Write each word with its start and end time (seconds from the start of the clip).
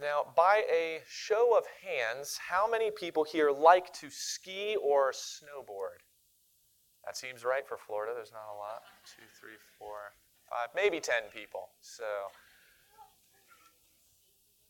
Now, 0.00 0.26
by 0.36 0.62
a 0.72 1.00
show 1.08 1.58
of 1.58 1.64
hands, 1.82 2.38
how 2.48 2.70
many 2.70 2.92
people 2.92 3.24
here 3.24 3.50
like 3.50 3.92
to 3.94 4.10
ski 4.10 4.76
or 4.80 5.10
snowboard? 5.10 5.98
That 7.04 7.16
seems 7.16 7.44
right 7.44 7.66
for 7.66 7.76
Florida. 7.76 8.12
There's 8.14 8.32
not 8.32 8.54
a 8.54 8.56
lot. 8.56 8.82
Two, 9.16 9.24
three, 9.40 9.56
four, 9.76 9.96
five, 10.48 10.68
maybe 10.76 11.00
10 11.00 11.14
people. 11.34 11.70
So, 11.80 12.04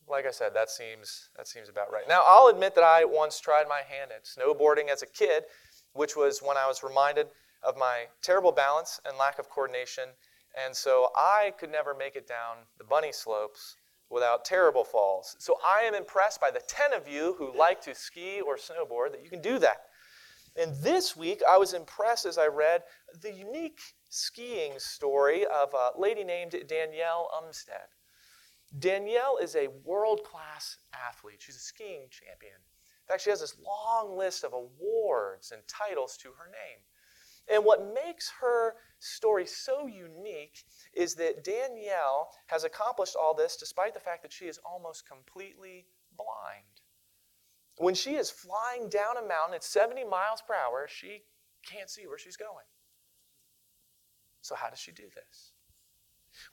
like 0.08 0.24
I 0.24 0.30
said, 0.30 0.54
that 0.54 0.70
seems, 0.70 1.28
that 1.36 1.46
seems 1.46 1.68
about 1.68 1.92
right. 1.92 2.08
Now, 2.08 2.22
I'll 2.26 2.46
admit 2.46 2.74
that 2.76 2.84
I 2.84 3.04
once 3.04 3.38
tried 3.38 3.68
my 3.68 3.82
hand 3.86 4.10
at 4.12 4.24
snowboarding 4.24 4.88
as 4.88 5.02
a 5.02 5.06
kid, 5.06 5.44
which 5.92 6.16
was 6.16 6.40
when 6.40 6.56
I 6.56 6.66
was 6.66 6.82
reminded 6.82 7.26
of 7.62 7.76
my 7.76 8.04
terrible 8.22 8.52
balance 8.52 8.98
and 9.04 9.18
lack 9.18 9.38
of 9.38 9.50
coordination. 9.50 10.04
And 10.64 10.74
so 10.74 11.10
I 11.14 11.52
could 11.58 11.70
never 11.70 11.94
make 11.94 12.16
it 12.16 12.26
down 12.26 12.64
the 12.78 12.84
bunny 12.84 13.12
slopes 13.12 13.76
without 14.10 14.44
terrible 14.44 14.84
falls. 14.84 15.36
So 15.38 15.56
I 15.66 15.82
am 15.82 15.94
impressed 15.94 16.40
by 16.40 16.50
the 16.50 16.62
10 16.66 16.92
of 16.92 17.08
you 17.08 17.34
who 17.38 17.56
like 17.56 17.80
to 17.82 17.94
ski 17.94 18.40
or 18.40 18.56
snowboard 18.56 19.12
that 19.12 19.22
you 19.22 19.30
can 19.30 19.42
do 19.42 19.58
that. 19.58 19.82
And 20.56 20.74
this 20.82 21.16
week, 21.16 21.42
I 21.48 21.56
was 21.56 21.74
impressed 21.74 22.26
as 22.26 22.38
I 22.38 22.46
read 22.46 22.82
the 23.20 23.32
unique 23.32 23.80
skiing 24.08 24.72
story 24.78 25.46
of 25.46 25.72
a 25.74 25.90
lady 25.98 26.24
named 26.24 26.56
Danielle 26.66 27.30
Umstead. 27.40 27.94
Danielle 28.78 29.38
is 29.40 29.56
a 29.56 29.68
world 29.84 30.24
class 30.24 30.78
athlete, 30.92 31.40
she's 31.40 31.56
a 31.56 31.60
skiing 31.60 32.08
champion. 32.10 32.54
In 32.54 33.12
fact, 33.12 33.22
she 33.22 33.30
has 33.30 33.40
this 33.40 33.56
long 33.64 34.18
list 34.18 34.44
of 34.44 34.52
awards 34.52 35.52
and 35.52 35.62
titles 35.66 36.16
to 36.18 36.28
her 36.28 36.46
name. 36.46 36.80
And 37.50 37.64
what 37.64 37.94
makes 37.94 38.30
her 38.40 38.74
story 38.98 39.46
so 39.46 39.86
unique 39.86 40.64
is 40.94 41.14
that 41.16 41.44
Danielle 41.44 42.30
has 42.46 42.64
accomplished 42.64 43.16
all 43.16 43.34
this 43.34 43.56
despite 43.56 43.94
the 43.94 44.00
fact 44.00 44.22
that 44.22 44.32
she 44.32 44.46
is 44.46 44.58
almost 44.64 45.08
completely 45.08 45.86
blind. 46.16 46.64
When 47.76 47.94
she 47.94 48.16
is 48.16 48.30
flying 48.30 48.88
down 48.88 49.16
a 49.16 49.26
mountain 49.26 49.54
at 49.54 49.62
70 49.62 50.04
miles 50.04 50.42
per 50.46 50.54
hour, 50.54 50.86
she 50.88 51.22
can't 51.64 51.88
see 51.88 52.06
where 52.06 52.18
she's 52.18 52.36
going. 52.36 52.66
So, 54.40 54.54
how 54.54 54.68
does 54.70 54.78
she 54.78 54.92
do 54.92 55.04
this? 55.14 55.52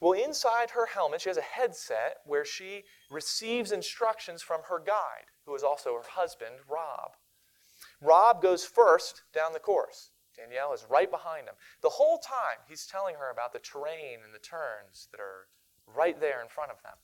Well, 0.00 0.12
inside 0.12 0.70
her 0.70 0.86
helmet, 0.86 1.20
she 1.20 1.30
has 1.30 1.36
a 1.36 1.42
headset 1.42 2.18
where 2.24 2.44
she 2.44 2.84
receives 3.10 3.72
instructions 3.72 4.42
from 4.42 4.62
her 4.68 4.78
guide, 4.78 5.26
who 5.44 5.54
is 5.54 5.62
also 5.62 5.94
her 5.94 6.08
husband, 6.08 6.56
Rob. 6.68 7.12
Rob 8.00 8.42
goes 8.42 8.64
first 8.64 9.22
down 9.32 9.52
the 9.52 9.58
course. 9.58 10.10
Danielle 10.36 10.72
is 10.72 10.86
right 10.88 11.10
behind 11.10 11.46
him. 11.46 11.54
The 11.82 11.88
whole 11.88 12.18
time, 12.18 12.58
he's 12.68 12.86
telling 12.86 13.14
her 13.16 13.30
about 13.30 13.52
the 13.52 13.58
terrain 13.58 14.20
and 14.24 14.34
the 14.34 14.38
turns 14.38 15.08
that 15.10 15.20
are 15.20 15.48
right 15.86 16.20
there 16.20 16.42
in 16.42 16.48
front 16.48 16.70
of 16.70 16.82
them. 16.82 16.94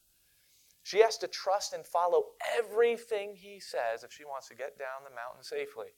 She 0.83 0.99
has 0.99 1.17
to 1.19 1.29
trust 1.29 1.73
and 1.73 1.87
follow 1.87 2.33
everything 2.59 3.37
he 3.37 3.61
says 3.61 4.03
if 4.03 4.13
she 4.13 4.25
wants 4.25 4.49
to 4.49 4.57
get 4.57 4.79
down 4.79 5.05
the 5.05 5.15
mountain 5.15 5.43
safely. 5.43 5.95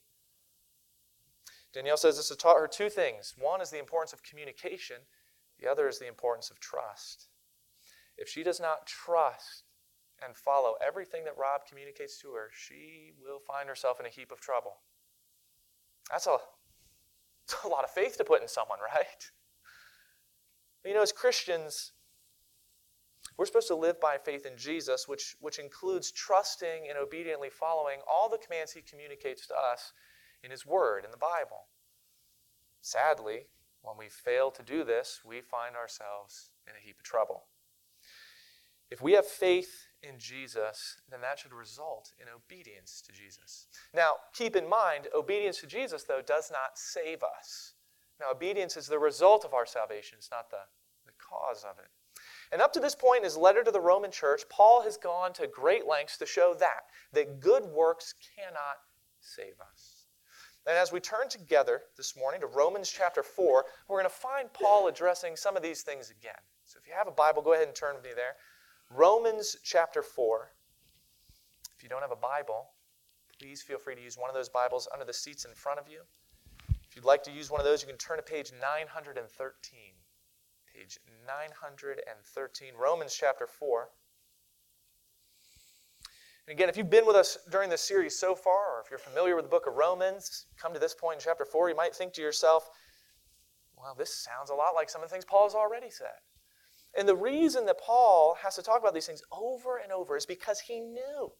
Danielle 1.73 1.97
says 1.97 2.17
this 2.17 2.29
has 2.29 2.37
taught 2.37 2.61
her 2.61 2.69
two 2.69 2.89
things. 2.89 3.35
One 3.37 3.61
is 3.61 3.71
the 3.71 3.79
importance 3.79 4.13
of 4.13 4.23
communication, 4.23 4.97
the 5.59 5.69
other 5.69 5.89
is 5.89 5.99
the 5.99 6.07
importance 6.07 6.51
of 6.51 6.61
trust. 6.61 7.29
If 8.17 8.29
she 8.29 8.45
does 8.45 8.61
not 8.61 8.87
trust 8.87 9.65
and 10.25 10.37
follow 10.37 10.75
everything 10.87 11.25
that 11.25 11.37
Rob 11.37 11.63
communicates 11.69 12.19
to 12.21 12.33
her, 12.33 12.51
she 12.53 13.13
will 13.21 13.41
find 13.41 13.69
herself 13.69 13.99
in 13.99 14.07
a 14.07 14.11
heap 14.11 14.31
of 14.31 14.41
trouble. 14.41 14.77
That's 16.11 16.27
a, 16.27 16.37
that's 17.47 17.65
a 17.65 17.69
lot 17.69 17.85
of 17.85 17.91
faith 17.91 18.17
to 18.19 18.25
put 18.25 18.43
in 18.43 18.49
someone, 18.49 18.79
right? 18.81 19.31
You 20.85 20.95
know, 20.95 21.03
as 21.03 21.13
Christians, 21.13 21.93
we're 23.39 23.47
supposed 23.47 23.69
to 23.69 23.75
live 23.75 24.01
by 24.01 24.19
faith 24.19 24.47
in 24.47 24.57
Jesus, 24.57 25.09
which, 25.09 25.37
which 25.41 25.59
includes 25.59 26.13
trusting 26.13 26.89
and 26.89 26.99
obediently 26.99 27.51
following 27.51 27.99
all 28.11 28.29
the 28.29 28.39
commands 28.39 28.73
he 28.73 28.83
communicates 28.83 29.47
to 29.49 29.55
us 29.55 29.93
in 30.43 30.51
his 30.51 30.67
word, 30.67 31.05
in 31.05 31.11
the 31.11 31.17
Bible. 31.17 31.67
Sadly, 32.81 33.47
when 33.83 33.97
we 33.99 34.09
fail 34.09 34.51
to 34.51 34.63
do 34.63 34.85
this, 34.85 35.21
we 35.25 35.41
find 35.41 35.75
ourselves 35.75 36.51
in 36.67 36.75
a 36.77 36.85
heap 36.85 36.97
of 36.99 37.03
trouble. 37.03 37.45
If 38.91 39.03
we 39.03 39.13
have 39.13 39.27
faith 39.27 39.87
in 40.09 40.19
Jesus, 40.19 40.97
then 41.11 41.21
that 41.21 41.39
should 41.39 41.53
result 41.53 42.13
in 42.21 42.27
obedience 42.29 43.03
to 43.07 43.13
Jesus. 43.13 43.67
Now, 43.95 44.15
keep 44.33 44.57
in 44.57 44.69
mind, 44.69 45.09
obedience 45.15 45.61
to 45.61 45.67
Jesus, 45.67 46.05
though, 46.05 46.23
does 46.25 46.51
not 46.51 46.77
save 46.79 47.23
us. 47.23 47.75
Now, 48.21 48.31
obedience 48.31 48.77
is 48.77 48.87
the 48.87 48.99
result 48.99 49.45
of 49.45 49.55
our 49.55 49.67
salvation, 49.67 50.19
it's 50.19 50.31
not 50.31 50.51
the, 50.51 50.65
the 51.07 51.13
cause 51.19 51.65
of 51.65 51.79
it. 51.79 51.89
And 52.53 52.63
up 52.63 52.73
to 52.75 52.81
this 52.81 52.95
point 52.95 53.19
in 53.19 53.25
his 53.25 53.37
letter 53.37 53.65
to 53.65 53.71
the 53.71 53.81
Roman 53.81 54.11
church, 54.11 54.43
Paul 54.49 54.83
has 54.83 54.97
gone 54.97 55.33
to 55.35 55.47
great 55.47 55.87
lengths 55.87 56.17
to 56.19 56.27
show 56.27 56.55
that, 56.61 56.85
that 57.13 57.41
good 57.41 57.65
works 57.65 58.15
cannot 58.37 58.77
save 59.21 59.55
us. 59.61 60.05
And 60.67 60.79
as 60.79 60.93
we 60.93 61.01
turn 61.01 61.29
together 61.29 61.83
this 61.97 62.17
morning 62.17 62.41
to 62.41 62.47
Romans 62.47 62.91
chapter 62.91 63.23
4, 63.23 63.65
we're 63.89 63.99
going 63.99 64.09
to 64.09 64.15
find 64.15 64.51
Paul 64.53 64.89
addressing 64.89 65.37
some 65.37 65.57
of 65.57 65.63
these 65.63 65.83
things 65.83 66.11
again. 66.11 66.41
So 66.65 66.79
if 66.81 66.89
you 66.89 66.95
have 66.97 67.09
a 67.09 67.13
Bible, 67.13 67.43
go 67.43 67.53
ahead 67.53 67.67
and 67.67 67.77
turn 67.77 67.97
with 67.97 68.05
me 68.05 68.11
there. 68.17 68.37
Romans 68.95 69.57
chapter 69.65 70.03
4. 70.03 70.53
If 71.77 71.83
you 71.83 71.89
don't 71.89 72.03
have 72.03 72.13
a 72.13 72.17
Bible, 72.17 72.71
please 73.39 73.61
feel 73.61 73.79
free 73.79 73.97
to 73.97 74.01
use 74.01 74.17
one 74.17 74.31
of 74.31 74.35
those 74.35 74.49
Bibles 74.49 74.87
under 74.93 75.05
the 75.05 75.13
seats 75.13 75.45
in 75.45 75.53
front 75.53 75.81
of 75.81 75.89
you. 75.89 76.03
If 76.89 76.95
you'd 76.95 77.05
like 77.05 77.25
to 77.25 77.33
use 77.33 77.51
one 77.51 77.61
of 77.61 77.67
those, 77.67 77.83
you 77.83 77.89
can 77.89 77.97
turn 77.97 78.19
to 78.19 78.23
page 78.23 78.53
913 78.61 79.95
page 80.75 80.99
913, 81.27 82.75
Romans 82.77 83.15
chapter 83.15 83.47
4. 83.47 83.89
And 86.47 86.55
again, 86.55 86.69
if 86.69 86.77
you've 86.77 86.91
been 86.91 87.07
with 87.07 87.17
us 87.17 87.39
during 87.51 87.71
this 87.71 87.81
series 87.81 88.19
so 88.19 88.35
far, 88.35 88.77
or 88.77 88.83
if 88.85 88.91
you're 88.91 88.99
familiar 88.99 89.37
with 89.37 89.45
the 89.45 89.51
book 89.51 89.67
of 89.67 89.75
Romans, 89.75 90.47
come 90.61 90.75
to 90.75 90.81
this 90.81 90.95
point 90.95 91.21
in 91.21 91.25
chapter 91.25 91.45
4, 91.45 91.71
you 91.71 91.77
might 91.77 91.95
think 91.95 92.13
to 92.15 92.23
yourself, 92.23 92.69
well, 93.77 93.95
this 93.97 94.15
sounds 94.15 94.51
a 94.51 94.55
lot 94.55 94.75
like 94.75 94.91
some 94.91 95.03
of 95.03 95.09
the 95.09 95.13
things 95.13 95.25
Paul 95.25 95.45
has 95.45 95.55
already 95.55 95.91
said. 95.91 96.19
And 96.97 97.09
the 97.09 97.17
reason 97.17 97.67
that 97.67 97.81
Paul 97.81 98.37
has 98.43 98.55
to 98.57 98.63
talk 98.63 98.81
about 98.81 98.95
these 98.95 99.07
things 99.07 99.23
over 99.33 99.79
and 99.79 99.91
over 99.91 100.17
is 100.17 100.27
because 100.27 100.61
he 100.61 100.81
knew 100.81 101.33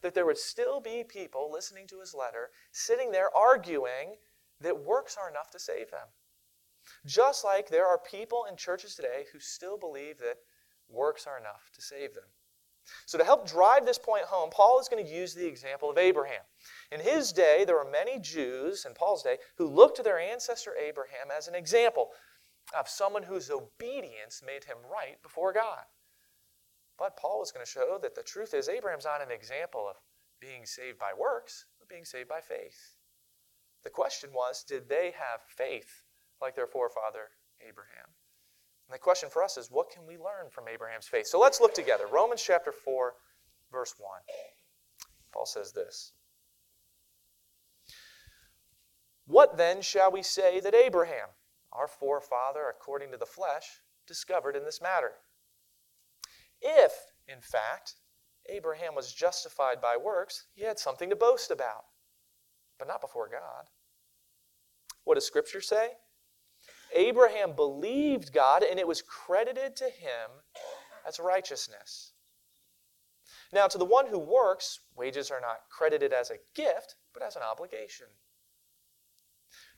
that 0.00 0.14
there 0.14 0.26
would 0.26 0.38
still 0.38 0.80
be 0.80 1.04
people 1.06 1.50
listening 1.52 1.86
to 1.88 2.00
his 2.00 2.14
letter, 2.14 2.50
sitting 2.72 3.12
there 3.12 3.34
arguing 3.36 4.16
that 4.60 4.84
works 4.84 5.16
are 5.16 5.30
enough 5.30 5.50
to 5.50 5.58
save 5.58 5.90
them. 5.90 6.08
Just 7.06 7.44
like 7.44 7.68
there 7.68 7.86
are 7.86 7.98
people 7.98 8.46
in 8.48 8.56
churches 8.56 8.94
today 8.94 9.26
who 9.32 9.38
still 9.38 9.78
believe 9.78 10.18
that 10.18 10.38
works 10.88 11.26
are 11.26 11.38
enough 11.38 11.70
to 11.74 11.82
save 11.82 12.14
them. 12.14 12.24
So, 13.06 13.16
to 13.16 13.24
help 13.24 13.48
drive 13.48 13.86
this 13.86 13.98
point 13.98 14.24
home, 14.24 14.50
Paul 14.50 14.80
is 14.80 14.88
going 14.88 15.04
to 15.04 15.10
use 15.10 15.34
the 15.34 15.46
example 15.46 15.88
of 15.88 15.98
Abraham. 15.98 16.42
In 16.90 16.98
his 16.98 17.32
day, 17.32 17.64
there 17.64 17.76
were 17.76 17.88
many 17.88 18.18
Jews, 18.18 18.84
in 18.84 18.92
Paul's 18.92 19.22
day, 19.22 19.38
who 19.56 19.68
looked 19.68 19.96
to 19.98 20.02
their 20.02 20.18
ancestor 20.18 20.74
Abraham 20.74 21.28
as 21.36 21.46
an 21.46 21.54
example 21.54 22.10
of 22.76 22.88
someone 22.88 23.22
whose 23.22 23.50
obedience 23.50 24.42
made 24.44 24.64
him 24.64 24.78
right 24.90 25.22
before 25.22 25.52
God. 25.52 25.84
But 26.98 27.16
Paul 27.16 27.40
was 27.40 27.52
going 27.52 27.64
to 27.64 27.70
show 27.70 27.98
that 28.02 28.14
the 28.14 28.22
truth 28.22 28.54
is, 28.54 28.68
Abraham's 28.68 29.04
not 29.04 29.22
an 29.22 29.30
example 29.30 29.86
of 29.88 29.96
being 30.40 30.66
saved 30.66 30.98
by 30.98 31.12
works, 31.18 31.66
but 31.78 31.88
being 31.88 32.04
saved 32.04 32.28
by 32.28 32.40
faith. 32.40 32.96
The 33.84 33.90
question 33.90 34.30
was 34.32 34.64
did 34.64 34.88
they 34.88 35.12
have 35.18 35.40
faith 35.48 36.04
like 36.40 36.54
their 36.54 36.66
forefather 36.66 37.30
Abraham. 37.60 38.10
And 38.88 38.94
the 38.94 38.98
question 38.98 39.30
for 39.30 39.42
us 39.42 39.56
is 39.56 39.70
what 39.70 39.90
can 39.90 40.06
we 40.06 40.16
learn 40.16 40.50
from 40.50 40.68
Abraham's 40.68 41.06
faith? 41.06 41.26
So 41.26 41.38
let's 41.38 41.60
look 41.60 41.74
together. 41.74 42.04
Romans 42.10 42.42
chapter 42.42 42.72
4, 42.72 43.14
verse 43.70 43.94
1. 43.98 44.10
Paul 45.32 45.46
says 45.46 45.72
this 45.72 46.12
What 49.26 49.56
then 49.56 49.80
shall 49.80 50.10
we 50.10 50.22
say 50.22 50.60
that 50.60 50.74
Abraham, 50.74 51.28
our 51.72 51.88
forefather 51.88 52.68
according 52.68 53.10
to 53.12 53.16
the 53.16 53.26
flesh, 53.26 53.80
discovered 54.06 54.56
in 54.56 54.64
this 54.64 54.80
matter? 54.80 55.12
If, 56.60 56.92
in 57.26 57.40
fact, 57.40 57.94
Abraham 58.48 58.94
was 58.94 59.12
justified 59.12 59.80
by 59.80 59.96
works, 59.96 60.46
he 60.54 60.64
had 60.64 60.78
something 60.78 61.10
to 61.10 61.16
boast 61.16 61.50
about, 61.50 61.84
but 62.78 62.88
not 62.88 63.00
before 63.00 63.28
God. 63.28 63.66
What 65.04 65.14
does 65.14 65.26
Scripture 65.26 65.60
say? 65.60 65.90
Abraham 66.94 67.54
believed 67.54 68.32
God, 68.32 68.62
and 68.62 68.78
it 68.78 68.86
was 68.86 69.02
credited 69.02 69.76
to 69.76 69.84
him 69.84 70.30
as 71.06 71.18
righteousness. 71.18 72.12
Now, 73.52 73.66
to 73.66 73.78
the 73.78 73.84
one 73.84 74.06
who 74.06 74.18
works, 74.18 74.80
wages 74.96 75.30
are 75.30 75.40
not 75.40 75.60
credited 75.70 76.12
as 76.12 76.30
a 76.30 76.38
gift, 76.54 76.96
but 77.12 77.22
as 77.22 77.36
an 77.36 77.42
obligation. 77.42 78.06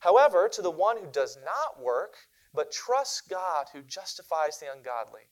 However, 0.04 0.50
to 0.50 0.60
the 0.60 0.70
one 0.70 0.98
who 0.98 1.06
does 1.10 1.38
not 1.42 1.82
work, 1.82 2.28
but 2.52 2.70
trusts 2.70 3.22
God 3.22 3.68
who 3.72 3.80
justifies 3.80 4.58
the 4.58 4.70
ungodly, 4.70 5.30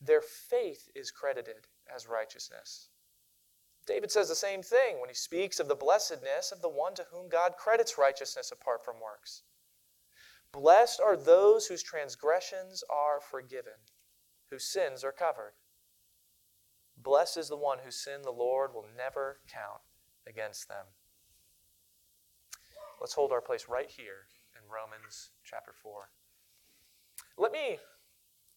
their 0.00 0.22
faith 0.22 0.88
is 0.94 1.10
credited 1.10 1.66
as 1.94 2.08
righteousness. 2.08 2.88
David 3.86 4.10
says 4.10 4.30
the 4.30 4.34
same 4.34 4.62
thing 4.62 4.98
when 4.98 5.10
he 5.10 5.14
speaks 5.14 5.60
of 5.60 5.68
the 5.68 5.74
blessedness 5.74 6.52
of 6.52 6.62
the 6.62 6.70
one 6.70 6.94
to 6.94 7.04
whom 7.10 7.28
God 7.28 7.56
credits 7.58 7.98
righteousness 7.98 8.50
apart 8.50 8.82
from 8.82 8.94
works. 8.98 9.42
Blessed 10.52 11.02
are 11.02 11.18
those 11.18 11.66
whose 11.66 11.82
transgressions 11.82 12.82
are 12.88 13.20
forgiven, 13.20 13.74
whose 14.48 14.64
sins 14.64 15.04
are 15.04 15.12
covered. 15.12 15.52
Blessed 16.96 17.36
is 17.36 17.50
the 17.50 17.58
one 17.58 17.80
whose 17.84 18.02
sin 18.02 18.22
the 18.22 18.30
Lord 18.30 18.72
will 18.72 18.86
never 18.96 19.40
count 19.46 19.82
against 20.26 20.66
them. 20.66 20.86
Let's 23.04 23.12
hold 23.12 23.32
our 23.32 23.42
place 23.42 23.66
right 23.68 23.90
here 23.90 24.28
in 24.56 24.62
Romans 24.66 25.28
chapter 25.44 25.74
4. 25.74 26.08
Let 27.36 27.52
me 27.52 27.76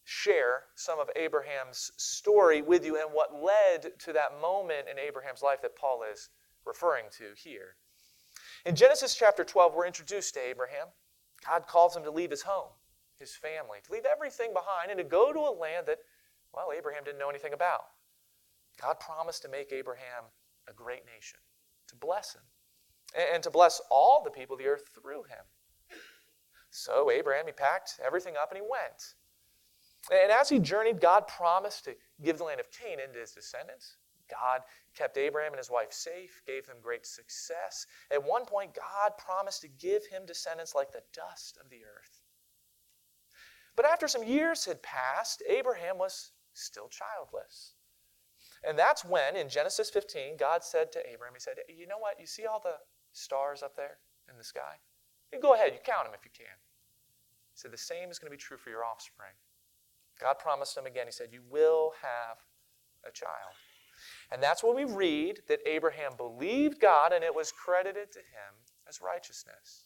share 0.06 0.64
some 0.74 1.02
of 1.02 1.10
Abraham's 1.18 1.92
story 1.98 2.62
with 2.62 2.86
you 2.86 2.96
and 2.96 3.12
what 3.12 3.44
led 3.44 4.00
to 4.00 4.14
that 4.14 4.40
moment 4.42 4.88
in 4.90 4.98
Abraham's 4.98 5.42
life 5.42 5.62
that 5.64 5.76
Paul 5.76 6.06
is 6.10 6.30
referring 6.66 7.08
to 7.18 7.26
here. 7.36 7.76
In 8.66 8.74
Genesis 8.74 9.16
chapter 9.16 9.44
12, 9.44 9.74
we're 9.76 9.86
introduced 9.86 10.34
to 10.36 10.40
Abraham. 10.40 10.88
God 11.46 11.68
calls 11.68 11.98
him 11.98 12.04
to 12.04 12.10
leave 12.10 12.32
his 12.32 12.44
home, 12.44 12.72
his 13.20 13.36
family, 13.36 13.80
to 13.84 13.92
leave 13.92 14.06
everything 14.10 14.54
behind 14.54 14.92
and 14.92 14.98
to 14.98 15.04
go 15.04 15.34
to 15.34 15.40
a 15.40 15.60
land 15.60 15.88
that, 15.88 16.00
well, 16.54 16.70
Abraham 16.74 17.04
didn't 17.04 17.20
know 17.20 17.30
anything 17.30 17.52
about. 17.52 17.82
God 18.82 18.98
promised 19.02 19.42
to 19.42 19.50
make 19.50 19.74
Abraham 19.74 20.24
a 20.70 20.74
great 20.74 21.04
nation, 21.06 21.40
to 21.90 21.98
bless 21.98 22.34
him, 22.34 22.44
and 23.16 23.42
to 23.44 23.50
bless 23.50 23.82
all 23.90 24.22
the 24.24 24.32
people 24.32 24.56
of 24.56 24.60
the 24.60 24.68
earth 24.68 24.84
through 24.94 25.24
him. 25.24 25.46
So 26.70 27.10
Abraham, 27.10 27.46
he 27.48 27.54
packed 27.54 28.00
everything 28.06 28.36
up 28.42 28.52
and 28.52 28.62
he 28.62 28.68
went. 28.68 29.16
And 30.12 30.32
as 30.32 30.50
he 30.50 30.60
journeyed, 30.60 31.02
God 31.02 31.28
promised 31.28 31.86
to 31.86 31.96
give 32.24 32.38
the 32.38 32.44
land 32.44 32.60
of 32.60 32.72
Canaan 32.72 33.14
to 33.14 33.20
his 33.20 33.32
descendants. 33.32 33.98
God 34.30 34.62
kept 34.96 35.18
Abraham 35.18 35.54
and 35.54 35.58
his 35.58 35.72
wife 35.72 35.92
safe, 35.92 36.42
gave 36.46 36.66
them 36.66 36.78
great 36.82 37.06
success. 37.06 37.88
At 38.12 38.24
one 38.24 38.46
point, 38.46 38.76
God 38.76 39.18
promised 39.18 39.62
to 39.62 39.68
give 39.68 40.06
him 40.06 40.26
descendants 40.26 40.76
like 40.76 40.92
the 40.92 41.04
dust 41.14 41.58
of 41.64 41.70
the 41.70 41.84
earth. 41.84 42.22
But 43.76 43.86
after 43.86 44.08
some 44.08 44.24
years 44.24 44.66
had 44.66 44.82
passed, 44.82 45.44
Abraham 45.48 45.98
was 45.98 46.32
still 46.54 46.90
childless. 46.90 47.74
And 48.68 48.78
that's 48.78 49.06
when, 49.06 49.36
in 49.36 49.50
Genesis 49.50 49.90
15, 49.90 50.36
God 50.38 50.64
said 50.64 50.92
to 50.92 51.10
Abraham, 51.10 51.36
He 51.36 51.40
said, 51.40 51.56
You 51.70 51.88
know 51.88 52.00
what? 52.00 52.20
You 52.20 52.26
see 52.26 52.46
all 52.46 52.60
the 52.60 52.76
stars 53.18 53.64
up 53.64 53.76
there 53.76 53.98
in 54.30 54.38
the 54.38 54.44
sky? 54.44 54.80
You 55.34 55.40
go 55.40 55.54
ahead, 55.54 55.74
you 55.74 55.80
count 55.84 56.06
them 56.06 56.14
if 56.18 56.24
you 56.24 56.32
can. 56.34 56.56
He 57.54 57.58
said, 57.58 57.72
The 57.72 57.78
same 57.78 58.10
is 58.10 58.20
going 58.20 58.32
to 58.32 58.36
be 58.36 58.42
true 58.42 58.58
for 58.58 58.70
your 58.70 58.86
offspring. 58.86 59.36
God 60.20 60.40
promised 60.40 60.78
him 60.78 60.86
again, 60.86 61.08
He 61.08 61.12
said, 61.12 61.30
You 61.32 61.42
will 61.50 61.94
have 62.02 62.38
a 63.08 63.12
child. 63.12 63.54
And 64.32 64.42
that's 64.42 64.64
when 64.64 64.76
we 64.76 64.86
read 64.86 65.42
that 65.48 65.60
Abraham 65.66 66.12
believed 66.18 66.80
God 66.80 67.14
and 67.14 67.24
it 67.24 67.34
was 67.34 67.52
credited 67.52 68.12
to 68.12 68.20
him 68.20 68.54
as 68.88 69.02
righteousness. 69.02 69.86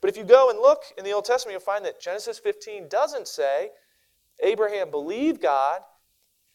But 0.00 0.10
if 0.10 0.16
you 0.16 0.24
go 0.24 0.50
and 0.50 0.58
look 0.58 0.82
in 0.98 1.04
the 1.04 1.12
Old 1.12 1.24
Testament, 1.24 1.52
you'll 1.52 1.60
find 1.60 1.84
that 1.84 2.00
Genesis 2.00 2.38
15 2.38 2.88
doesn't 2.88 3.28
say 3.28 3.70
Abraham 4.42 4.90
believed 4.90 5.40
God 5.40 5.82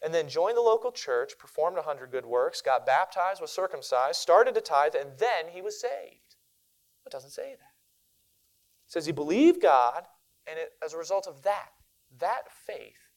and 0.02 0.14
then 0.14 0.28
joined 0.28 0.56
the 0.56 0.62
local 0.62 0.92
church, 0.92 1.38
performed 1.38 1.76
a 1.76 1.80
100 1.80 2.10
good 2.10 2.26
works, 2.26 2.62
got 2.62 2.86
baptized, 2.86 3.40
was 3.40 3.50
circumcised, 3.50 4.20
started 4.20 4.54
to 4.54 4.60
tithe, 4.60 4.94
and 4.94 5.10
then 5.18 5.48
he 5.52 5.60
was 5.60 5.80
saved. 5.80 6.36
It 7.04 7.10
doesn't 7.10 7.30
say 7.30 7.50
that. 7.50 7.74
It 8.86 8.92
says 8.92 9.06
he 9.06 9.12
believed 9.12 9.60
God, 9.60 10.04
and 10.46 10.58
it, 10.58 10.72
as 10.84 10.94
a 10.94 10.98
result 10.98 11.26
of 11.26 11.42
that, 11.42 11.70
that 12.18 12.50
faith, 12.50 13.10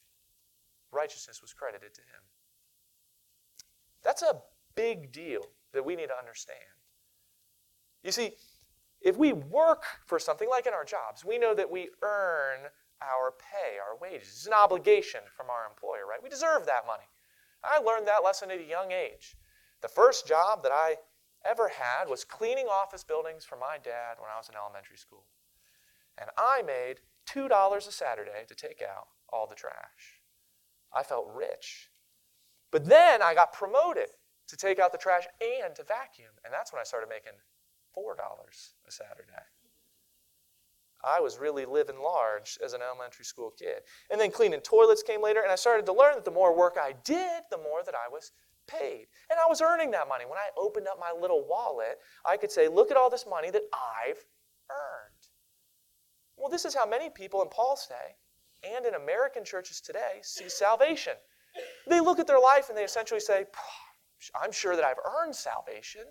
righteousness 0.92 1.42
was 1.42 1.54
credited 1.54 1.94
to 1.94 2.02
him. 2.02 2.22
That's 4.04 4.24
a 4.24 4.42
big 4.76 5.12
deal 5.12 5.46
that 5.74 5.86
we 5.86 5.96
need 5.96 6.08
to 6.08 6.18
understand. 6.18 6.60
You 8.04 8.12
see, 8.12 8.32
if 9.02 9.18
we 9.18 9.34
work 9.34 9.84
for 10.06 10.20
something 10.20 10.50
like 10.50 10.66
in 10.66 10.74
our 10.74 10.86
jobs, 10.86 11.24
we 11.24 11.38
know 11.38 11.54
that 11.56 11.70
we 11.70 11.90
earn 12.02 12.60
our 13.02 13.32
pay, 13.32 13.78
our 13.78 13.98
wages. 13.98 14.30
It's 14.30 14.48
an 14.48 14.54
obligation 14.54 15.22
from 15.36 15.50
our 15.50 15.68
employer, 15.70 16.06
right? 16.08 16.22
We 16.22 16.30
deserve 16.30 16.66
that 16.66 16.88
money. 16.88 17.10
I 17.64 17.80
learned 17.80 18.08
that 18.08 18.24
lesson 18.24 18.52
at 18.52 18.60
a 18.60 18.64
young 18.64 18.92
age. 18.92 19.36
The 19.82 19.88
first 19.88 20.28
job 20.28 20.64
that 20.64 20.72
I 20.72 20.98
ever 21.46 21.70
had 21.70 22.08
was 22.08 22.24
cleaning 22.24 22.68
office 22.68 23.04
buildings 23.04 23.46
for 23.46 23.58
my 23.58 23.78
dad 23.84 24.18
when 24.20 24.30
I 24.34 24.38
was 24.38 24.50
in 24.50 24.56
elementary 24.56 24.98
school. 24.98 25.26
And 26.18 26.30
I 26.38 26.62
made 26.62 27.02
$2 27.28 27.78
a 27.78 27.92
Saturday 27.92 28.46
to 28.48 28.56
take 28.56 28.82
out 28.82 29.08
all 29.30 29.48
the 29.48 29.56
trash. 29.56 30.22
I 30.94 31.04
felt 31.04 31.32
rich. 31.34 31.90
But 32.72 32.86
then 32.86 33.22
I 33.22 33.34
got 33.34 33.54
promoted 33.54 34.10
to 34.48 34.58
take 34.58 34.80
out 34.80 34.92
the 34.92 34.98
trash 34.98 35.26
and 35.42 35.76
to 35.76 35.84
vacuum. 35.84 36.32
And 36.44 36.54
that's 36.54 36.74
when 36.74 36.80
I 36.80 36.84
started 36.84 37.10
making 37.10 37.34
$4 37.98 38.16
a 38.16 38.92
Saturday. 38.92 39.48
I 41.04 41.20
was 41.20 41.40
really 41.40 41.66
living 41.66 42.00
large 42.00 42.58
as 42.64 42.74
an 42.74 42.82
elementary 42.82 43.26
school 43.26 43.54
kid. 43.58 43.82
And 44.10 44.20
then 44.20 44.32
cleaning 44.32 44.62
toilets 44.62 45.04
came 45.04 45.22
later, 45.22 45.42
and 45.42 45.52
I 45.52 45.56
started 45.56 45.86
to 45.88 45.94
learn 45.94 46.16
that 46.16 46.26
the 46.26 46.32
more 46.32 46.56
work 46.56 46.78
I 46.80 46.94
did, 47.04 47.44
the 47.50 47.58
more 47.58 47.84
that 47.86 47.96
I 47.96 48.10
was 48.12 48.32
paid. 48.68 49.08
And 49.30 49.40
I 49.40 49.48
was 49.50 49.62
earning 49.62 49.92
that 49.92 50.08
money. 50.08 50.26
When 50.26 50.38
I 50.38 50.50
opened 50.58 50.88
up 50.88 51.00
my 51.00 51.12
little 51.20 51.48
wallet, 51.48 52.00
I 52.26 52.38
could 52.38 52.52
say, 52.52 52.68
Look 52.68 52.92
at 52.92 52.98
all 52.98 53.10
this 53.10 53.26
money 53.28 53.52
that 53.52 53.64
I've 53.74 54.24
earned. 54.70 55.22
Well, 56.38 56.50
this 56.50 56.66
is 56.66 56.74
how 56.74 56.88
many 56.88 57.10
people 57.10 57.42
in 57.42 57.50
Paul's 57.50 57.88
day 57.88 58.16
and 58.76 58.86
in 58.86 58.96
American 58.96 59.44
churches 59.44 59.82
today 59.82 60.20
see 60.22 60.50
salvation. 60.50 61.14
They 61.88 62.00
look 62.00 62.20
at 62.20 62.28
their 62.28 62.40
life 62.40 62.70
and 62.70 62.78
they 62.78 62.84
essentially 62.84 63.20
say, 63.20 63.46
I'm 64.42 64.52
sure 64.52 64.76
that 64.76 64.86
I've 64.86 64.98
earned 65.20 65.36
salvation. 65.36 66.02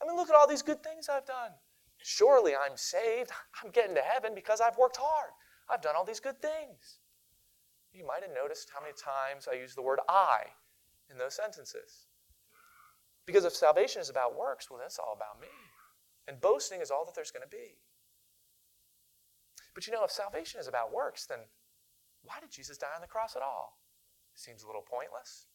I 0.00 0.06
mean, 0.06 0.16
look 0.16 0.28
at 0.28 0.36
all 0.36 0.46
these 0.46 0.62
good 0.62 0.82
things 0.82 1.08
I've 1.08 1.26
done. 1.26 1.50
Surely 2.08 2.54
I'm 2.54 2.76
saved. 2.76 3.32
I'm 3.64 3.72
getting 3.72 3.96
to 3.96 4.00
heaven 4.00 4.30
because 4.32 4.60
I've 4.60 4.78
worked 4.78 4.96
hard. 4.96 5.30
I've 5.68 5.82
done 5.82 5.96
all 5.96 6.04
these 6.04 6.20
good 6.20 6.40
things. 6.40 7.00
You 7.92 8.06
might 8.06 8.22
have 8.22 8.30
noticed 8.32 8.70
how 8.72 8.80
many 8.80 8.92
times 8.92 9.48
I 9.50 9.56
use 9.56 9.74
the 9.74 9.82
word 9.82 9.98
I 10.08 10.44
in 11.10 11.18
those 11.18 11.34
sentences. 11.34 12.06
Because 13.26 13.44
if 13.44 13.54
salvation 13.54 14.00
is 14.00 14.08
about 14.08 14.38
works, 14.38 14.70
well, 14.70 14.78
that's 14.78 15.00
all 15.00 15.14
about 15.16 15.40
me. 15.40 15.48
And 16.28 16.40
boasting 16.40 16.80
is 16.80 16.92
all 16.92 17.04
that 17.06 17.16
there's 17.16 17.32
going 17.32 17.42
to 17.42 17.56
be. 17.56 17.74
But 19.74 19.88
you 19.88 19.92
know, 19.92 20.04
if 20.04 20.12
salvation 20.12 20.60
is 20.60 20.68
about 20.68 20.94
works, 20.94 21.26
then 21.26 21.40
why 22.22 22.38
did 22.40 22.52
Jesus 22.52 22.78
die 22.78 22.94
on 22.94 23.00
the 23.00 23.08
cross 23.08 23.34
at 23.34 23.42
all? 23.42 23.80
Seems 24.36 24.62
a 24.62 24.68
little 24.68 24.86
pointless. 24.88 25.46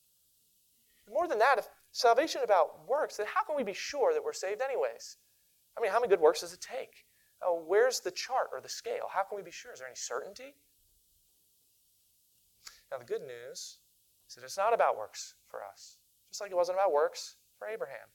More 1.09 1.29
than 1.29 1.39
that, 1.39 1.59
if 1.59 1.69
salvation 1.93 2.41
is 2.41 2.43
about 2.43 2.85
works, 2.89 3.15
then 3.15 3.27
how 3.33 3.45
can 3.45 3.55
we 3.55 3.63
be 3.63 3.73
sure 3.73 4.13
that 4.13 4.21
we're 4.21 4.33
saved 4.33 4.61
anyways? 4.61 5.15
I 5.77 5.81
mean, 5.81 5.91
how 5.91 5.99
many 5.99 6.09
good 6.09 6.19
works 6.19 6.41
does 6.41 6.53
it 6.53 6.61
take? 6.61 7.05
Oh, 7.43 7.63
where's 7.65 7.99
the 7.99 8.11
chart 8.11 8.49
or 8.53 8.61
the 8.61 8.69
scale? 8.69 9.07
How 9.11 9.23
can 9.23 9.35
we 9.35 9.43
be 9.43 9.51
sure? 9.51 9.73
Is 9.73 9.79
there 9.79 9.87
any 9.87 9.95
certainty? 9.95 10.53
Now, 12.91 12.97
the 12.97 13.05
good 13.05 13.21
news 13.21 13.79
is 14.27 14.35
that 14.35 14.43
it's 14.43 14.57
not 14.57 14.73
about 14.73 14.97
works 14.97 15.35
for 15.47 15.61
us, 15.63 15.97
just 16.29 16.41
like 16.41 16.51
it 16.51 16.57
wasn't 16.57 16.77
about 16.77 16.91
works 16.91 17.37
for 17.57 17.67
Abraham. 17.67 18.07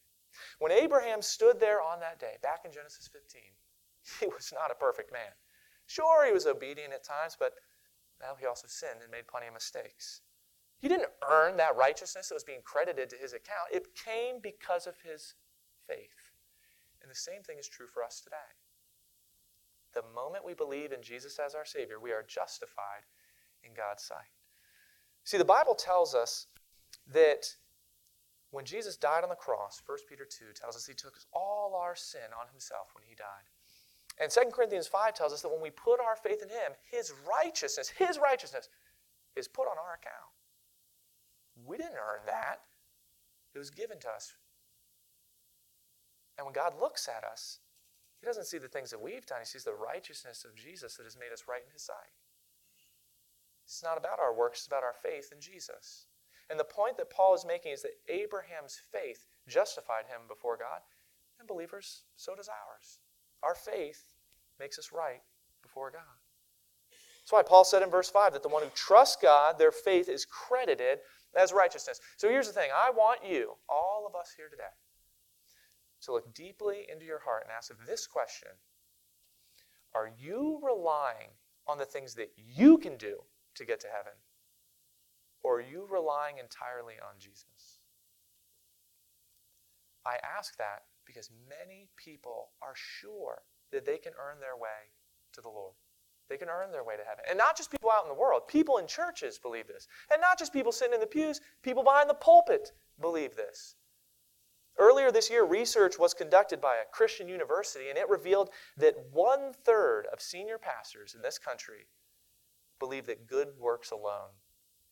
When 0.58 0.70
Abraham 0.70 1.22
stood 1.22 1.58
there 1.58 1.80
on 1.80 1.98
that 2.00 2.20
day, 2.20 2.36
back 2.42 2.60
in 2.64 2.72
Genesis 2.72 3.08
15, 3.08 3.40
he 4.20 4.26
was 4.26 4.52
not 4.54 4.70
a 4.70 4.74
perfect 4.74 5.12
man. 5.12 5.32
Sure, 5.86 6.26
he 6.26 6.32
was 6.32 6.46
obedient 6.46 6.92
at 6.92 7.04
times, 7.04 7.36
but 7.38 7.54
well, 8.20 8.36
he 8.38 8.46
also 8.46 8.66
sinned 8.68 9.00
and 9.02 9.10
made 9.10 9.26
plenty 9.26 9.46
of 9.46 9.54
mistakes. 9.54 10.22
He 10.78 10.88
didn't 10.88 11.08
earn 11.28 11.56
that 11.56 11.76
righteousness 11.76 12.28
that 12.28 12.34
was 12.34 12.44
being 12.44 12.60
credited 12.64 13.08
to 13.10 13.16
his 13.16 13.32
account. 13.32 13.72
It 13.72 13.94
came 13.94 14.40
because 14.42 14.86
of 14.86 14.94
his 15.02 15.34
faith. 15.88 16.25
And 17.06 17.10
the 17.12 17.14
same 17.14 17.40
thing 17.44 17.56
is 17.56 17.68
true 17.68 17.86
for 17.86 18.02
us 18.02 18.20
today. 18.20 18.50
The 19.94 20.02
moment 20.12 20.44
we 20.44 20.54
believe 20.54 20.90
in 20.90 21.02
Jesus 21.02 21.38
as 21.38 21.54
our 21.54 21.64
Savior, 21.64 22.00
we 22.00 22.10
are 22.10 22.24
justified 22.26 23.06
in 23.62 23.70
God's 23.74 24.02
sight. 24.02 24.34
See, 25.22 25.38
the 25.38 25.44
Bible 25.44 25.76
tells 25.76 26.16
us 26.16 26.48
that 27.12 27.46
when 28.50 28.64
Jesus 28.64 28.96
died 28.96 29.22
on 29.22 29.28
the 29.28 29.36
cross, 29.36 29.80
1 29.86 29.98
Peter 30.08 30.24
2 30.24 30.46
tells 30.52 30.74
us 30.74 30.84
he 30.84 30.94
took 30.94 31.14
all 31.32 31.78
our 31.80 31.94
sin 31.94 32.34
on 32.40 32.48
himself 32.50 32.88
when 32.92 33.04
he 33.06 33.14
died. 33.14 33.46
And 34.18 34.28
2 34.28 34.50
Corinthians 34.52 34.88
5 34.88 35.14
tells 35.14 35.32
us 35.32 35.42
that 35.42 35.48
when 35.48 35.62
we 35.62 35.70
put 35.70 36.00
our 36.00 36.16
faith 36.16 36.42
in 36.42 36.48
him, 36.48 36.72
his 36.90 37.12
righteousness, 37.24 37.88
his 37.88 38.18
righteousness, 38.18 38.68
is 39.36 39.46
put 39.46 39.68
on 39.68 39.78
our 39.78 39.94
account. 39.94 40.32
We 41.64 41.76
didn't 41.76 42.02
earn 42.02 42.26
that. 42.26 42.62
It 43.54 43.58
was 43.58 43.70
given 43.70 44.00
to 44.00 44.08
us. 44.08 44.34
And 46.38 46.44
when 46.44 46.54
God 46.54 46.74
looks 46.78 47.08
at 47.08 47.24
us, 47.24 47.60
he 48.20 48.26
doesn't 48.26 48.46
see 48.46 48.58
the 48.58 48.68
things 48.68 48.90
that 48.90 49.00
we've 49.00 49.26
done. 49.26 49.40
He 49.40 49.46
sees 49.46 49.64
the 49.64 49.74
righteousness 49.74 50.44
of 50.44 50.54
Jesus 50.54 50.96
that 50.96 51.04
has 51.04 51.16
made 51.18 51.32
us 51.32 51.44
right 51.48 51.62
in 51.64 51.72
his 51.72 51.82
sight. 51.82 52.12
It's 53.64 53.82
not 53.82 53.98
about 53.98 54.20
our 54.20 54.34
works, 54.34 54.60
it's 54.60 54.66
about 54.66 54.84
our 54.84 54.94
faith 54.94 55.30
in 55.32 55.40
Jesus. 55.40 56.06
And 56.48 56.58
the 56.58 56.64
point 56.64 56.96
that 56.98 57.10
Paul 57.10 57.34
is 57.34 57.44
making 57.44 57.72
is 57.72 57.82
that 57.82 57.98
Abraham's 58.08 58.80
faith 58.92 59.26
justified 59.48 60.06
him 60.06 60.28
before 60.28 60.56
God, 60.56 60.80
and 61.38 61.48
believers, 61.48 62.04
so 62.16 62.34
does 62.34 62.48
ours. 62.48 63.00
Our 63.42 63.54
faith 63.54 64.04
makes 64.58 64.78
us 64.78 64.92
right 64.92 65.20
before 65.62 65.90
God. 65.90 66.00
That's 67.26 67.32
why 67.32 67.42
Paul 67.42 67.64
said 67.64 67.82
in 67.82 67.90
verse 67.90 68.08
5 68.08 68.34
that 68.34 68.42
the 68.44 68.48
one 68.48 68.62
who 68.62 68.70
trusts 68.76 69.18
God, 69.20 69.58
their 69.58 69.72
faith 69.72 70.08
is 70.08 70.24
credited 70.24 71.00
as 71.36 71.52
righteousness. 71.52 72.00
So 72.16 72.28
here's 72.28 72.46
the 72.46 72.52
thing 72.52 72.70
I 72.72 72.90
want 72.90 73.20
you, 73.28 73.54
all 73.68 74.06
of 74.08 74.14
us 74.14 74.32
here 74.36 74.48
today, 74.48 74.62
to 76.06 76.12
look 76.12 76.34
deeply 76.34 76.86
into 76.90 77.04
your 77.04 77.20
heart 77.20 77.42
and 77.42 77.52
ask 77.52 77.70
this 77.86 78.06
question 78.06 78.50
Are 79.94 80.10
you 80.18 80.60
relying 80.62 81.30
on 81.66 81.78
the 81.78 81.84
things 81.84 82.14
that 82.14 82.32
you 82.36 82.78
can 82.78 82.96
do 82.96 83.18
to 83.54 83.64
get 83.64 83.80
to 83.80 83.88
heaven? 83.88 84.12
Or 85.42 85.58
are 85.58 85.62
you 85.62 85.86
relying 85.90 86.38
entirely 86.38 86.94
on 86.94 87.18
Jesus? 87.18 87.80
I 90.04 90.16
ask 90.38 90.56
that 90.56 90.82
because 91.04 91.30
many 91.48 91.88
people 91.96 92.50
are 92.62 92.74
sure 92.74 93.42
that 93.72 93.84
they 93.84 93.98
can 93.98 94.12
earn 94.18 94.40
their 94.40 94.56
way 94.56 94.90
to 95.32 95.40
the 95.40 95.48
Lord. 95.48 95.74
They 96.28 96.36
can 96.36 96.48
earn 96.48 96.72
their 96.72 96.82
way 96.82 96.96
to 96.96 97.04
heaven. 97.04 97.24
And 97.28 97.38
not 97.38 97.56
just 97.56 97.70
people 97.70 97.90
out 97.90 98.02
in 98.02 98.08
the 98.08 98.20
world, 98.20 98.48
people 98.48 98.78
in 98.78 98.86
churches 98.86 99.38
believe 99.38 99.68
this. 99.68 99.86
And 100.12 100.20
not 100.20 100.38
just 100.38 100.52
people 100.52 100.72
sitting 100.72 100.94
in 100.94 101.00
the 101.00 101.06
pews, 101.06 101.40
people 101.62 101.84
behind 101.84 102.10
the 102.10 102.14
pulpit 102.14 102.72
believe 103.00 103.36
this. 103.36 103.76
Earlier 104.78 105.10
this 105.10 105.30
year, 105.30 105.44
research 105.44 105.98
was 105.98 106.12
conducted 106.12 106.60
by 106.60 106.76
a 106.76 106.90
Christian 106.92 107.28
university, 107.28 107.88
and 107.88 107.96
it 107.96 108.08
revealed 108.08 108.50
that 108.76 108.94
one 109.10 109.52
third 109.64 110.06
of 110.12 110.20
senior 110.20 110.58
pastors 110.58 111.14
in 111.14 111.22
this 111.22 111.38
country 111.38 111.86
believe 112.78 113.06
that 113.06 113.26
good 113.26 113.48
works 113.58 113.90
alone 113.90 114.36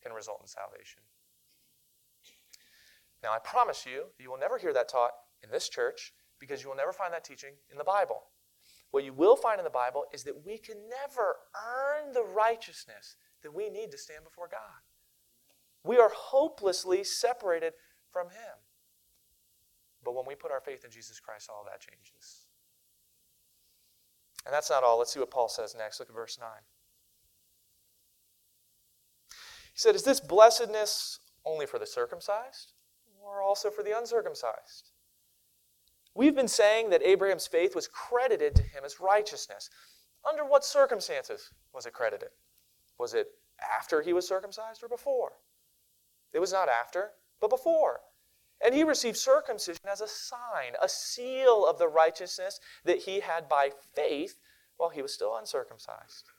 can 0.01 0.11
result 0.11 0.39
in 0.41 0.47
salvation. 0.47 1.01
Now, 3.21 3.31
I 3.31 3.39
promise 3.39 3.85
you, 3.85 4.05
you 4.19 4.29
will 4.29 4.39
never 4.39 4.57
hear 4.57 4.73
that 4.73 4.89
taught 4.89 5.11
in 5.43 5.51
this 5.51 5.69
church 5.69 6.13
because 6.39 6.63
you 6.63 6.69
will 6.69 6.75
never 6.75 6.93
find 6.93 7.13
that 7.13 7.23
teaching 7.23 7.53
in 7.71 7.77
the 7.77 7.83
Bible. 7.83 8.23
What 8.91 9.03
you 9.03 9.13
will 9.13 9.35
find 9.35 9.59
in 9.59 9.63
the 9.63 9.69
Bible 9.69 10.05
is 10.13 10.23
that 10.23 10.45
we 10.45 10.57
can 10.57 10.77
never 10.89 11.35
earn 11.55 12.13
the 12.13 12.23
righteousness 12.23 13.17
that 13.43 13.53
we 13.53 13.69
need 13.69 13.91
to 13.91 13.97
stand 13.97 14.23
before 14.23 14.47
God. 14.47 14.81
We 15.83 15.97
are 15.97 16.11
hopelessly 16.13 17.03
separated 17.03 17.73
from 18.11 18.29
Him. 18.29 18.64
But 20.05 20.15
when 20.15 20.25
we 20.27 20.35
put 20.35 20.51
our 20.51 20.61
faith 20.61 20.85
in 20.85 20.91
Jesus 20.91 21.19
Christ, 21.19 21.49
all 21.49 21.65
that 21.65 21.81
changes. 21.81 22.45
And 24.45 24.53
that's 24.53 24.69
not 24.69 24.83
all. 24.83 24.99
Let's 24.99 25.11
see 25.11 25.19
what 25.19 25.31
Paul 25.31 25.49
says 25.49 25.75
next. 25.75 25.99
Look 25.99 26.09
at 26.09 26.15
verse 26.15 26.37
9. 26.39 26.47
He 29.73 29.79
said, 29.79 29.95
Is 29.95 30.03
this 30.03 30.19
blessedness 30.19 31.19
only 31.43 31.65
for 31.65 31.79
the 31.79 31.87
circumcised 31.87 32.73
or 33.21 33.41
also 33.41 33.71
for 33.71 33.83
the 33.83 33.97
uncircumcised? 33.97 34.91
We've 36.13 36.35
been 36.35 36.47
saying 36.47 36.91
that 36.91 37.03
Abraham's 37.03 37.47
faith 37.47 37.75
was 37.75 37.87
credited 37.87 38.55
to 38.55 38.61
him 38.61 38.83
as 38.85 39.01
righteousness. 39.01 39.69
Under 40.27 40.45
what 40.45 40.63
circumstances 40.63 41.51
was 41.73 41.85
it 41.85 41.93
credited? 41.93 42.29
Was 42.97 43.13
it 43.13 43.27
after 43.77 44.01
he 44.01 44.13
was 44.13 44.27
circumcised 44.27 44.83
or 44.83 44.87
before? 44.87 45.33
It 46.31 46.39
was 46.39 46.53
not 46.53 46.69
after, 46.69 47.11
but 47.41 47.49
before. 47.49 47.99
And 48.63 48.73
he 48.73 48.83
received 48.83 49.17
circumcision 49.17 49.83
as 49.87 50.01
a 50.01 50.07
sign, 50.07 50.73
a 50.81 50.89
seal 50.89 51.65
of 51.65 51.77
the 51.77 51.87
righteousness 51.87 52.59
that 52.83 52.99
he 52.99 53.19
had 53.19 53.49
by 53.49 53.71
faith 53.93 54.39
while 54.77 54.89
he 54.89 55.01
was 55.01 55.13
still 55.13 55.35
uncircumcised. 55.35 56.29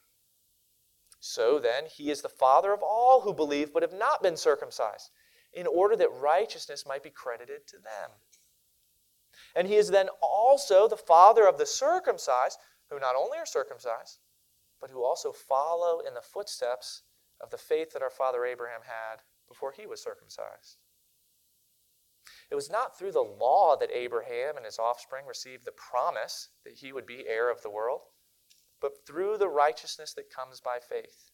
So 1.20 1.58
then, 1.58 1.84
he 1.86 2.10
is 2.10 2.22
the 2.22 2.28
father 2.28 2.72
of 2.72 2.82
all 2.82 3.22
who 3.22 3.34
believe 3.34 3.72
but 3.72 3.82
have 3.82 3.92
not 3.92 4.22
been 4.22 4.36
circumcised, 4.36 5.10
in 5.52 5.66
order 5.66 5.96
that 5.96 6.12
righteousness 6.12 6.84
might 6.86 7.02
be 7.02 7.10
credited 7.10 7.66
to 7.66 7.76
them. 7.76 8.10
And 9.54 9.66
he 9.66 9.76
is 9.76 9.88
then 9.88 10.08
also 10.22 10.86
the 10.86 10.96
father 10.96 11.46
of 11.46 11.58
the 11.58 11.66
circumcised, 11.66 12.58
who 12.90 13.00
not 13.00 13.16
only 13.16 13.38
are 13.38 13.46
circumcised, 13.46 14.18
but 14.80 14.90
who 14.90 15.02
also 15.04 15.32
follow 15.32 16.00
in 16.00 16.14
the 16.14 16.20
footsteps 16.20 17.02
of 17.40 17.50
the 17.50 17.58
faith 17.58 17.92
that 17.92 18.02
our 18.02 18.10
father 18.10 18.44
Abraham 18.44 18.82
had 18.84 19.22
before 19.48 19.72
he 19.72 19.86
was 19.86 20.02
circumcised. 20.02 20.76
It 22.50 22.54
was 22.54 22.70
not 22.70 22.96
through 22.96 23.12
the 23.12 23.20
law 23.20 23.76
that 23.76 23.90
Abraham 23.92 24.56
and 24.56 24.64
his 24.64 24.78
offspring 24.78 25.26
received 25.26 25.64
the 25.64 25.72
promise 25.72 26.50
that 26.64 26.74
he 26.74 26.92
would 26.92 27.06
be 27.06 27.26
heir 27.26 27.50
of 27.50 27.62
the 27.62 27.70
world, 27.70 28.02
but 28.80 29.04
through 29.06 29.38
the 29.38 29.48
righteousness 29.48 30.14
that 30.14 30.32
comes 30.34 30.60
by 30.60 30.78
faith. 30.78 31.30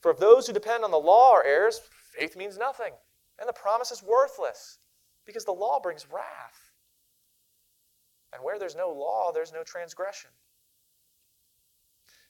For 0.00 0.10
if 0.10 0.18
those 0.18 0.46
who 0.46 0.52
depend 0.52 0.84
on 0.84 0.90
the 0.90 0.96
law 0.98 1.32
are 1.32 1.44
heirs, 1.44 1.80
faith 2.18 2.36
means 2.36 2.56
nothing, 2.56 2.92
and 3.38 3.48
the 3.48 3.52
promise 3.52 3.90
is 3.90 4.02
worthless, 4.02 4.78
because 5.26 5.44
the 5.44 5.52
law 5.52 5.80
brings 5.80 6.06
wrath. 6.10 6.72
And 8.32 8.42
where 8.42 8.58
there's 8.58 8.76
no 8.76 8.90
law, 8.90 9.32
there's 9.32 9.52
no 9.52 9.62
transgression. 9.62 10.30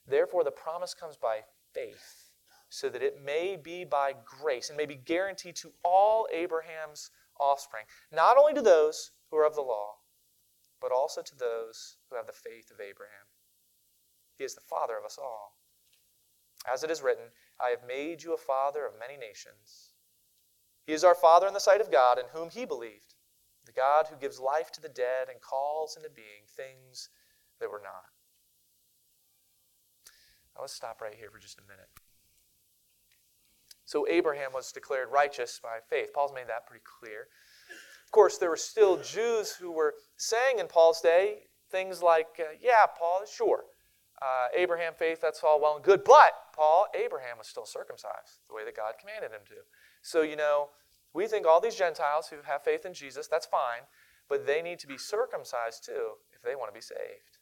Therefore, 0.06 0.44
the 0.44 0.50
promise 0.50 0.92
comes 0.92 1.16
by 1.16 1.40
faith, 1.72 2.30
so 2.68 2.88
that 2.88 3.02
it 3.02 3.22
may 3.24 3.56
be 3.56 3.84
by 3.84 4.14
grace 4.24 4.68
and 4.68 4.76
may 4.76 4.86
be 4.86 4.96
guaranteed 4.96 5.56
to 5.56 5.72
all 5.82 6.26
Abraham's 6.32 7.10
offspring, 7.40 7.84
not 8.12 8.36
only 8.36 8.54
to 8.54 8.62
those 8.62 9.12
who 9.30 9.36
are 9.36 9.46
of 9.46 9.54
the 9.54 9.62
law, 9.62 9.96
but 10.80 10.92
also 10.92 11.22
to 11.22 11.36
those 11.36 11.96
who 12.08 12.16
have 12.16 12.26
the 12.26 12.32
faith 12.32 12.70
of 12.70 12.80
Abraham. 12.80 13.26
He 14.36 14.44
is 14.44 14.54
the 14.54 14.60
father 14.60 14.98
of 14.98 15.04
us 15.04 15.18
all. 15.18 15.56
As 16.70 16.82
it 16.82 16.90
is 16.90 17.02
written, 17.02 17.24
I 17.60 17.70
have 17.70 17.86
made 17.86 18.22
you 18.22 18.34
a 18.34 18.38
father 18.38 18.86
of 18.86 18.98
many 18.98 19.16
nations. 19.16 19.92
He 20.86 20.92
is 20.92 21.04
our 21.04 21.14
father 21.14 21.46
in 21.46 21.54
the 21.54 21.60
sight 21.60 21.80
of 21.80 21.92
God, 21.92 22.18
in 22.18 22.26
whom 22.32 22.50
he 22.50 22.64
believed 22.64 23.14
the 23.64 23.72
God 23.72 24.06
who 24.08 24.16
gives 24.16 24.38
life 24.38 24.70
to 24.72 24.80
the 24.80 24.88
dead 24.88 25.28
and 25.30 25.40
calls 25.40 25.96
into 25.96 26.10
being 26.10 26.44
things 26.46 27.08
that 27.60 27.70
were 27.70 27.80
not. 27.82 28.12
Now 30.54 30.62
let's 30.62 30.74
stop 30.74 31.00
right 31.00 31.14
here 31.14 31.30
for 31.30 31.38
just 31.38 31.58
a 31.58 31.62
minute. 31.62 31.88
So 33.84 34.06
Abraham 34.08 34.52
was 34.52 34.72
declared 34.72 35.08
righteous 35.12 35.60
by 35.62 35.78
faith. 35.88 36.12
Paul's 36.14 36.32
made 36.34 36.48
that 36.48 36.66
pretty 36.66 36.84
clear. 36.84 37.28
Of 38.04 38.10
course, 38.10 38.38
there 38.38 38.50
were 38.50 38.56
still 38.56 38.96
Jews 39.02 39.52
who 39.52 39.70
were 39.70 39.94
saying 40.16 40.58
in 40.58 40.66
Paul's 40.68 41.00
day 41.00 41.44
things 41.70 42.02
like, 42.02 42.28
uh, 42.38 42.54
yeah, 42.60 42.86
Paul, 42.98 43.22
sure. 43.26 43.64
Uh, 44.22 44.46
Abraham 44.56 44.94
faith, 44.96 45.20
that's 45.20 45.42
all 45.42 45.60
well 45.60 45.74
and 45.74 45.84
good. 45.84 46.04
But, 46.04 46.32
Paul, 46.54 46.86
Abraham 46.94 47.38
was 47.38 47.48
still 47.48 47.66
circumcised 47.66 48.38
the 48.48 48.54
way 48.54 48.64
that 48.64 48.76
God 48.76 48.94
commanded 48.98 49.32
him 49.32 49.42
to. 49.48 49.56
So, 50.02 50.22
you 50.22 50.36
know, 50.36 50.68
we 51.12 51.26
think 51.26 51.46
all 51.46 51.60
these 51.60 51.74
Gentiles 51.74 52.28
who 52.28 52.36
have 52.44 52.62
faith 52.62 52.86
in 52.86 52.94
Jesus, 52.94 53.26
that's 53.26 53.46
fine, 53.46 53.82
but 54.28 54.46
they 54.46 54.62
need 54.62 54.78
to 54.78 54.86
be 54.86 54.96
circumcised 54.96 55.84
too 55.84 56.12
if 56.32 56.42
they 56.42 56.54
want 56.54 56.70
to 56.70 56.74
be 56.74 56.80
saved. 56.80 57.38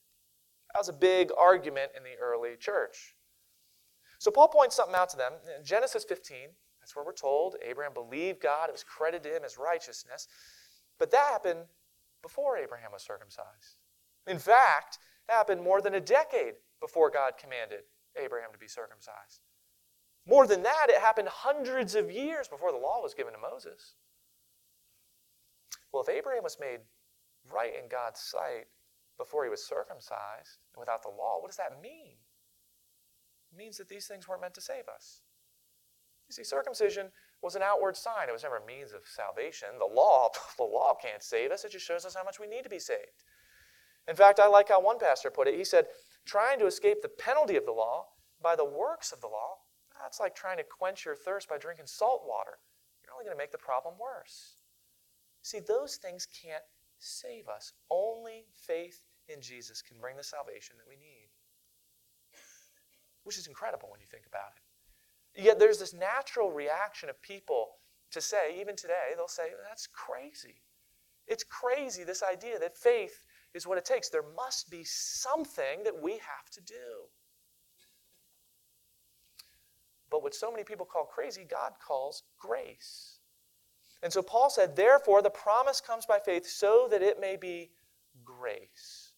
That 0.72 0.80
was 0.80 0.88
a 0.88 0.94
big 0.94 1.30
argument 1.38 1.92
in 1.96 2.02
the 2.02 2.16
early 2.20 2.56
church. 2.58 3.14
So 4.22 4.30
Paul 4.30 4.46
points 4.46 4.76
something 4.76 4.94
out 4.94 5.08
to 5.08 5.16
them. 5.16 5.32
In 5.58 5.64
Genesis 5.64 6.04
15, 6.04 6.50
that's 6.78 6.94
where 6.94 7.04
we're 7.04 7.12
told 7.12 7.56
Abraham 7.60 7.92
believed 7.92 8.40
God, 8.40 8.68
it 8.68 8.72
was 8.72 8.84
credited 8.84 9.24
to 9.24 9.36
him 9.36 9.42
as 9.44 9.58
righteousness. 9.58 10.28
But 11.00 11.10
that 11.10 11.26
happened 11.32 11.64
before 12.22 12.56
Abraham 12.56 12.92
was 12.92 13.02
circumcised. 13.02 13.78
In 14.28 14.38
fact, 14.38 15.00
it 15.28 15.32
happened 15.32 15.60
more 15.60 15.80
than 15.80 15.96
a 15.96 16.00
decade 16.00 16.54
before 16.80 17.10
God 17.10 17.32
commanded 17.36 17.80
Abraham 18.14 18.52
to 18.52 18.60
be 18.60 18.68
circumcised. 18.68 19.40
More 20.24 20.46
than 20.46 20.62
that, 20.62 20.86
it 20.88 21.00
happened 21.00 21.26
hundreds 21.26 21.96
of 21.96 22.08
years 22.08 22.46
before 22.46 22.70
the 22.70 22.78
law 22.78 23.02
was 23.02 23.14
given 23.14 23.32
to 23.32 23.40
Moses. 23.40 23.96
Well, 25.92 26.04
if 26.04 26.08
Abraham 26.08 26.44
was 26.44 26.58
made 26.60 26.78
right 27.52 27.72
in 27.74 27.88
God's 27.88 28.20
sight 28.20 28.66
before 29.18 29.42
he 29.42 29.50
was 29.50 29.66
circumcised 29.66 30.62
and 30.76 30.78
without 30.78 31.02
the 31.02 31.08
law, 31.08 31.40
what 31.40 31.48
does 31.48 31.56
that 31.56 31.82
mean? 31.82 32.21
Means 33.56 33.76
that 33.78 33.88
these 33.88 34.06
things 34.06 34.26
weren't 34.26 34.40
meant 34.40 34.54
to 34.54 34.60
save 34.60 34.88
us. 34.94 35.20
You 36.28 36.34
see, 36.34 36.44
circumcision 36.44 37.08
was 37.42 37.54
an 37.54 37.62
outward 37.62 37.96
sign. 37.96 38.28
It 38.28 38.32
was 38.32 38.44
never 38.44 38.56
a 38.56 38.66
means 38.66 38.92
of 38.92 39.02
salvation. 39.04 39.68
The 39.78 39.94
law, 39.94 40.30
the 40.56 40.64
law 40.64 40.94
can't 40.94 41.22
save 41.22 41.50
us. 41.50 41.64
It 41.64 41.72
just 41.72 41.86
shows 41.86 42.04
us 42.04 42.14
how 42.14 42.24
much 42.24 42.40
we 42.40 42.46
need 42.46 42.62
to 42.62 42.70
be 42.70 42.78
saved. 42.78 43.24
In 44.08 44.16
fact, 44.16 44.40
I 44.40 44.46
like 44.48 44.68
how 44.68 44.80
one 44.80 44.98
pastor 44.98 45.30
put 45.30 45.48
it. 45.48 45.56
He 45.56 45.64
said, 45.64 45.86
trying 46.24 46.58
to 46.58 46.66
escape 46.66 47.02
the 47.02 47.08
penalty 47.08 47.56
of 47.56 47.66
the 47.66 47.72
law 47.72 48.06
by 48.42 48.56
the 48.56 48.64
works 48.64 49.12
of 49.12 49.20
the 49.20 49.28
law 49.28 49.58
that's 50.02 50.20
like 50.20 50.34
trying 50.34 50.56
to 50.58 50.64
quench 50.64 51.04
your 51.04 51.14
thirst 51.14 51.48
by 51.48 51.58
drinking 51.58 51.86
salt 51.86 52.22
water. 52.26 52.58
You're 53.02 53.14
only 53.14 53.24
going 53.24 53.36
to 53.36 53.42
make 53.42 53.52
the 53.52 53.58
problem 53.58 53.94
worse. 54.00 54.56
See, 55.42 55.60
those 55.60 55.96
things 55.96 56.26
can't 56.26 56.64
save 56.98 57.48
us. 57.48 57.72
Only 57.90 58.46
faith 58.52 59.00
in 59.28 59.40
Jesus 59.40 59.80
can 59.80 59.98
bring 60.00 60.16
the 60.16 60.24
salvation 60.24 60.76
that 60.78 60.88
we 60.88 60.96
need. 60.96 61.21
Which 63.24 63.38
is 63.38 63.46
incredible 63.46 63.88
when 63.90 64.00
you 64.00 64.06
think 64.10 64.26
about 64.26 64.52
it. 64.56 65.42
Yet 65.42 65.58
there's 65.58 65.78
this 65.78 65.94
natural 65.94 66.50
reaction 66.50 67.08
of 67.08 67.20
people 67.22 67.76
to 68.10 68.20
say, 68.20 68.60
even 68.60 68.76
today, 68.76 69.12
they'll 69.16 69.28
say, 69.28 69.48
that's 69.68 69.86
crazy. 69.86 70.60
It's 71.26 71.44
crazy, 71.44 72.04
this 72.04 72.22
idea 72.22 72.58
that 72.58 72.76
faith 72.76 73.24
is 73.54 73.66
what 73.66 73.78
it 73.78 73.84
takes. 73.84 74.08
There 74.08 74.24
must 74.36 74.70
be 74.70 74.84
something 74.84 75.84
that 75.84 76.02
we 76.02 76.12
have 76.12 76.50
to 76.52 76.60
do. 76.60 77.08
But 80.10 80.22
what 80.22 80.34
so 80.34 80.50
many 80.50 80.64
people 80.64 80.84
call 80.84 81.06
crazy, 81.06 81.46
God 81.48 81.72
calls 81.84 82.24
grace. 82.38 83.18
And 84.02 84.12
so 84.12 84.20
Paul 84.20 84.50
said, 84.50 84.76
Therefore, 84.76 85.22
the 85.22 85.30
promise 85.30 85.80
comes 85.80 86.04
by 86.04 86.18
faith 86.18 86.46
so 86.46 86.86
that 86.90 87.02
it 87.02 87.20
may 87.20 87.36
be 87.36 87.70
grace. 88.24 89.12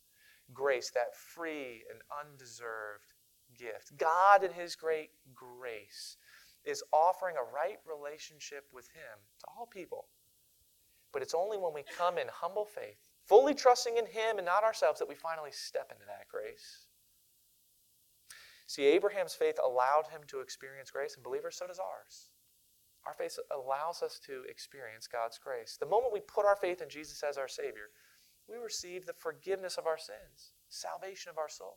Grace, 0.52 0.90
that 0.90 1.16
free 1.16 1.82
and 1.90 2.00
undeserved 2.22 3.13
gift. 3.58 3.96
God, 3.96 4.44
in 4.44 4.52
His 4.52 4.76
great 4.76 5.10
grace, 5.34 6.16
is 6.64 6.82
offering 6.92 7.36
a 7.36 7.54
right 7.54 7.78
relationship 7.86 8.64
with 8.72 8.88
Him 8.88 9.18
to 9.40 9.46
all 9.56 9.66
people. 9.66 10.06
But 11.12 11.22
it's 11.22 11.34
only 11.34 11.58
when 11.58 11.72
we 11.74 11.84
come 11.96 12.18
in 12.18 12.26
humble 12.28 12.64
faith, 12.64 13.08
fully 13.26 13.54
trusting 13.54 13.96
in 13.96 14.06
Him 14.06 14.38
and 14.38 14.46
not 14.46 14.64
ourselves, 14.64 14.98
that 14.98 15.08
we 15.08 15.14
finally 15.14 15.52
step 15.52 15.90
into 15.92 16.04
that 16.06 16.28
grace. 16.28 16.86
See, 18.66 18.84
Abraham's 18.86 19.34
faith 19.34 19.58
allowed 19.62 20.06
him 20.10 20.22
to 20.28 20.40
experience 20.40 20.90
grace, 20.90 21.14
and 21.14 21.22
believers, 21.22 21.56
so 21.56 21.66
does 21.66 21.78
ours. 21.78 22.30
our 23.06 23.12
faith 23.12 23.38
allows 23.54 24.02
us 24.02 24.18
to 24.26 24.42
experience 24.48 25.06
God's 25.06 25.38
grace. 25.38 25.76
The 25.78 25.86
moment 25.86 26.14
we 26.14 26.20
put 26.20 26.46
our 26.46 26.56
faith 26.56 26.80
in 26.80 26.88
Jesus 26.88 27.22
as 27.22 27.36
our 27.36 27.48
Savior, 27.48 27.90
we 28.48 28.56
receive 28.56 29.04
the 29.04 29.12
forgiveness 29.12 29.76
of 29.76 29.86
our 29.86 29.98
sins, 29.98 30.52
salvation 30.70 31.30
of 31.30 31.36
our 31.36 31.48
soul. 31.48 31.76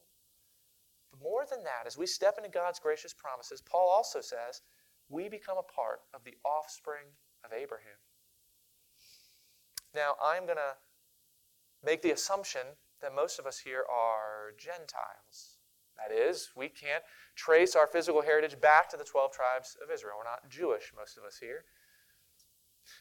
But 1.12 1.22
more 1.22 1.46
than 1.50 1.64
that, 1.64 1.86
as 1.86 1.98
we 1.98 2.06
step 2.06 2.36
into 2.38 2.50
God's 2.50 2.80
gracious 2.80 3.14
promises, 3.14 3.62
Paul 3.62 3.90
also 3.90 4.22
says 4.22 4.62
we 5.10 5.30
become 5.30 5.58
a 5.58 5.64
part 5.64 6.02
of 6.14 6.24
the 6.24 6.36
offspring 6.44 7.06
of 7.46 7.52
Abraham. 7.54 7.98
Now, 9.96 10.16
I'm 10.22 10.46
going 10.46 10.58
to 10.58 10.76
make 11.84 12.02
the 12.02 12.12
assumption 12.12 12.62
that 13.02 13.16
most 13.16 13.40
of 13.40 13.46
us 13.46 13.60
here 13.60 13.86
are 13.90 14.54
Gentiles. 14.58 15.58
That 15.98 16.14
is, 16.14 16.50
we 16.56 16.70
can't 16.70 17.04
trace 17.36 17.76
our 17.76 17.88
physical 17.88 18.22
heritage 18.22 18.60
back 18.60 18.90
to 18.90 18.98
the 18.98 19.04
12 19.04 19.32
tribes 19.32 19.78
of 19.84 19.92
Israel. 19.92 20.16
We're 20.18 20.30
not 20.30 20.50
Jewish, 20.50 20.92
most 20.96 21.18
of 21.18 21.24
us 21.24 21.38
here. 21.40 21.64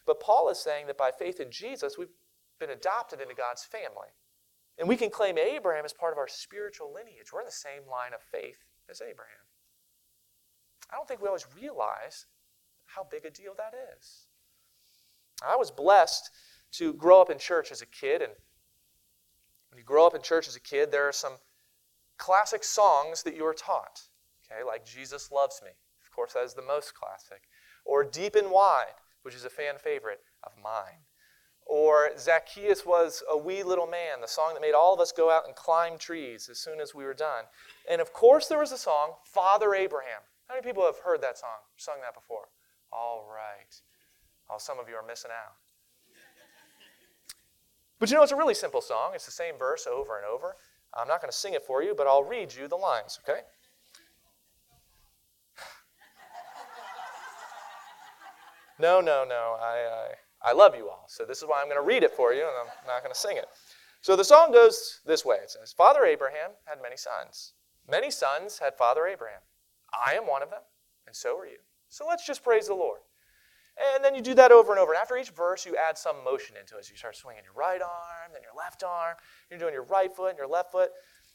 But 0.06 0.20
Paul 0.20 0.48
is 0.48 0.58
saying 0.58 0.86
that 0.86 0.96
by 0.96 1.10
faith 1.10 1.40
in 1.40 1.50
Jesus, 1.50 1.98
we've 1.98 2.08
been 2.58 2.70
adopted 2.70 3.20
into 3.20 3.34
God's 3.34 3.64
family. 3.64 4.08
And 4.78 4.88
we 4.88 4.96
can 4.96 5.10
claim 5.10 5.38
Abraham 5.38 5.84
as 5.84 5.92
part 5.92 6.12
of 6.12 6.18
our 6.18 6.28
spiritual 6.28 6.92
lineage. 6.92 7.32
We're 7.32 7.40
in 7.40 7.46
the 7.46 7.52
same 7.52 7.88
line 7.90 8.12
of 8.12 8.20
faith 8.20 8.64
as 8.90 9.00
Abraham. 9.00 9.46
I 10.90 10.96
don't 10.96 11.08
think 11.08 11.20
we 11.20 11.28
always 11.28 11.46
realize 11.60 12.26
how 12.86 13.06
big 13.10 13.24
a 13.24 13.30
deal 13.30 13.54
that 13.56 13.74
is. 13.98 14.26
I 15.46 15.56
was 15.56 15.70
blessed 15.70 16.30
to 16.72 16.92
grow 16.94 17.20
up 17.20 17.30
in 17.30 17.38
church 17.38 17.72
as 17.72 17.82
a 17.82 17.86
kid, 17.86 18.22
and 18.22 18.32
when 19.70 19.78
you 19.78 19.84
grow 19.84 20.06
up 20.06 20.14
in 20.14 20.22
church 20.22 20.48
as 20.48 20.56
a 20.56 20.60
kid, 20.60 20.90
there 20.90 21.08
are 21.08 21.12
some 21.12 21.36
classic 22.18 22.64
songs 22.64 23.22
that 23.22 23.36
you 23.36 23.44
are 23.46 23.54
taught. 23.54 24.02
Okay, 24.44 24.62
like 24.62 24.84
Jesus 24.84 25.32
Loves 25.32 25.60
Me. 25.64 25.70
Of 26.02 26.10
course, 26.14 26.34
that 26.34 26.44
is 26.44 26.54
the 26.54 26.62
most 26.62 26.94
classic. 26.94 27.42
Or 27.84 28.04
Deep 28.04 28.34
and 28.34 28.50
Wide, 28.50 28.94
which 29.22 29.34
is 29.34 29.44
a 29.44 29.50
fan 29.50 29.74
favorite 29.78 30.20
of 30.44 30.52
mine. 30.62 31.05
Or 31.66 32.10
Zacchaeus 32.16 32.86
was 32.86 33.24
a 33.28 33.36
wee 33.36 33.64
little 33.64 33.88
man, 33.88 34.20
the 34.20 34.28
song 34.28 34.54
that 34.54 34.60
made 34.60 34.72
all 34.72 34.94
of 34.94 35.00
us 35.00 35.10
go 35.10 35.30
out 35.30 35.46
and 35.46 35.56
climb 35.56 35.98
trees 35.98 36.48
as 36.48 36.58
soon 36.58 36.80
as 36.80 36.94
we 36.94 37.04
were 37.04 37.14
done. 37.14 37.44
And 37.90 38.00
of 38.00 38.12
course, 38.12 38.46
there 38.46 38.60
was 38.60 38.70
a 38.70 38.78
song, 38.78 39.14
Father 39.24 39.74
Abraham. 39.74 40.20
How 40.46 40.54
many 40.54 40.64
people 40.64 40.84
have 40.84 40.98
heard 40.98 41.20
that 41.22 41.36
song, 41.36 41.58
sung 41.76 41.96
that 42.02 42.14
before? 42.14 42.48
All 42.92 43.28
right. 43.28 43.80
Oh, 44.48 44.58
some 44.58 44.78
of 44.78 44.88
you 44.88 44.94
are 44.94 45.04
missing 45.06 45.32
out. 45.32 45.54
But 47.98 48.10
you 48.10 48.16
know, 48.16 48.22
it's 48.22 48.32
a 48.32 48.36
really 48.36 48.54
simple 48.54 48.80
song. 48.80 49.12
It's 49.14 49.24
the 49.24 49.32
same 49.32 49.58
verse 49.58 49.86
over 49.86 50.16
and 50.16 50.26
over. 50.26 50.56
I'm 50.94 51.08
not 51.08 51.20
going 51.20 51.30
to 51.30 51.36
sing 51.36 51.54
it 51.54 51.64
for 51.64 51.82
you, 51.82 51.94
but 51.96 52.06
I'll 52.06 52.22
read 52.22 52.54
you 52.54 52.68
the 52.68 52.76
lines, 52.76 53.18
okay? 53.28 53.40
No, 58.78 59.00
no, 59.00 59.24
no. 59.24 59.56
I, 59.58 59.88
I, 59.90 60.14
I 60.42 60.52
love 60.52 60.74
you 60.76 60.88
all. 60.88 61.06
So 61.08 61.24
this 61.24 61.38
is 61.38 61.44
why 61.44 61.60
I'm 61.60 61.66
going 61.66 61.80
to 61.80 61.86
read 61.86 62.02
it 62.02 62.12
for 62.12 62.32
you, 62.32 62.42
and 62.42 62.50
I'm 62.60 62.86
not 62.86 63.02
going 63.02 63.12
to 63.12 63.18
sing 63.18 63.36
it. 63.36 63.46
So 64.00 64.14
the 64.16 64.24
song 64.24 64.52
goes 64.52 65.00
this 65.06 65.24
way 65.24 65.36
it 65.42 65.50
says, 65.50 65.72
Father 65.72 66.04
Abraham 66.04 66.50
had 66.64 66.78
many 66.82 66.96
sons. 66.96 67.54
Many 67.90 68.10
sons 68.10 68.58
had 68.58 68.76
Father 68.76 69.06
Abraham. 69.06 69.40
I 69.92 70.14
am 70.14 70.26
one 70.26 70.42
of 70.42 70.50
them, 70.50 70.62
and 71.06 71.14
so 71.14 71.38
are 71.38 71.46
you. 71.46 71.58
So 71.88 72.06
let's 72.06 72.26
just 72.26 72.42
praise 72.42 72.66
the 72.66 72.74
Lord. 72.74 73.00
And 73.94 74.02
then 74.02 74.14
you 74.14 74.22
do 74.22 74.34
that 74.34 74.52
over 74.52 74.72
and 74.72 74.80
over. 74.80 74.92
And 74.92 75.00
after 75.00 75.16
each 75.18 75.30
verse, 75.30 75.66
you 75.66 75.76
add 75.76 75.98
some 75.98 76.24
motion 76.24 76.56
into 76.56 76.78
it. 76.78 76.86
So 76.86 76.92
you 76.92 76.96
start 76.96 77.14
swinging 77.14 77.44
your 77.44 77.52
right 77.52 77.82
arm, 77.82 78.32
then 78.32 78.42
your 78.42 78.56
left 78.56 78.82
arm. 78.82 79.16
You're 79.50 79.58
doing 79.58 79.74
your 79.74 79.84
right 79.84 80.14
foot 80.14 80.30
and 80.30 80.38
your 80.38 80.48
left 80.48 80.72
foot. 80.72 80.90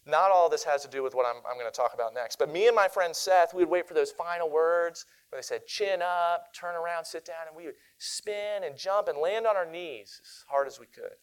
Not 0.06 0.32
all 0.32 0.50
this 0.50 0.64
has 0.64 0.82
to 0.82 0.88
do 0.88 1.04
with 1.04 1.14
what 1.14 1.26
I'm, 1.26 1.42
I'm 1.48 1.60
going 1.60 1.72
to 1.72 1.76
talk 1.76 1.94
about 1.94 2.14
next. 2.14 2.40
But 2.40 2.52
me 2.52 2.68
and 2.68 2.76
my 2.76 2.88
friend 2.88 3.16
Seth, 3.16 3.54
we 3.54 3.64
would 3.64 3.70
wait 3.70 3.88
for 3.88 3.94
those 3.94 4.12
final 4.12 4.50
words 4.50 5.06
where 5.30 5.40
they 5.40 5.44
said, 5.44 5.68
chin 5.68 6.02
up, 6.02 6.54
turn 6.54 6.76
around, 6.76 7.06
sit 7.06 7.24
down, 7.24 7.48
and 7.48 7.56
we 7.56 7.66
would 7.66 7.76
spin 8.00 8.64
and 8.64 8.76
jump 8.76 9.08
and 9.08 9.18
land 9.20 9.46
on 9.46 9.56
our 9.56 9.66
knees 9.66 10.20
as 10.24 10.46
hard 10.50 10.68
as 10.68 10.80
we 10.80 10.88
could. 10.88 11.18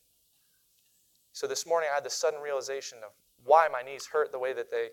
So 1.32 1.46
this 1.46 1.66
morning, 1.66 1.88
I 1.90 1.94
had 1.94 2.04
the 2.04 2.10
sudden 2.10 2.40
realization 2.40 2.98
of 3.04 3.10
why 3.44 3.68
my 3.68 3.82
knees 3.82 4.06
hurt 4.06 4.30
the 4.30 4.38
way 4.38 4.52
that 4.52 4.70
they 4.70 4.88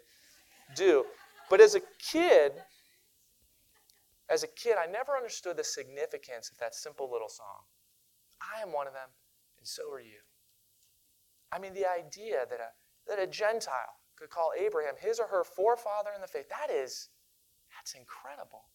do. 0.76 1.06
But 1.50 1.62
as 1.62 1.76
a 1.76 1.82
kid, 2.00 2.54
as 4.30 4.44
a 4.44 4.48
kid, 4.48 4.76
I 4.82 4.88
never 4.92 5.16
understood 5.16 5.58
the 5.58 5.64
significance 5.64 6.50
of 6.50 6.58
that 6.58 6.74
simple 6.74 7.10
little 7.12 7.30
song. 7.30 7.62
I 8.42 8.62
am 8.62 8.74
one 8.74 8.88
of 8.88 8.94
them, 8.94 9.10
and 9.58 9.68
so 9.68 9.84
are 9.92 10.00
you. 10.00 10.22
I 11.52 11.60
mean, 11.60 11.74
the 11.74 11.86
idea 11.88 12.46
that 12.50 12.60
a, 12.60 12.70
that 13.08 13.20
a 13.20 13.28
Gentile 13.28 14.00
could 14.16 14.30
call 14.30 14.52
Abraham 14.58 14.96
his 15.00 15.20
or 15.20 15.28
her 15.28 15.44
forefather 15.44 16.10
in 16.16 16.22
the 16.22 16.28
faith, 16.28 16.50
that 16.50 16.74
is, 16.74 17.10
that's 17.76 17.94
incredible. 17.94 18.66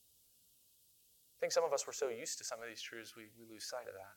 I 1.36 1.40
think 1.40 1.52
some 1.52 1.64
of 1.64 1.72
us 1.72 1.86
were 1.86 1.92
so 1.92 2.08
used 2.08 2.38
to 2.38 2.44
some 2.44 2.60
of 2.60 2.68
these 2.68 2.82
truths, 2.82 3.14
we, 3.16 3.24
we 3.38 3.50
lose 3.50 3.64
sight 3.64 3.88
of 3.88 3.94
that. 3.94 4.16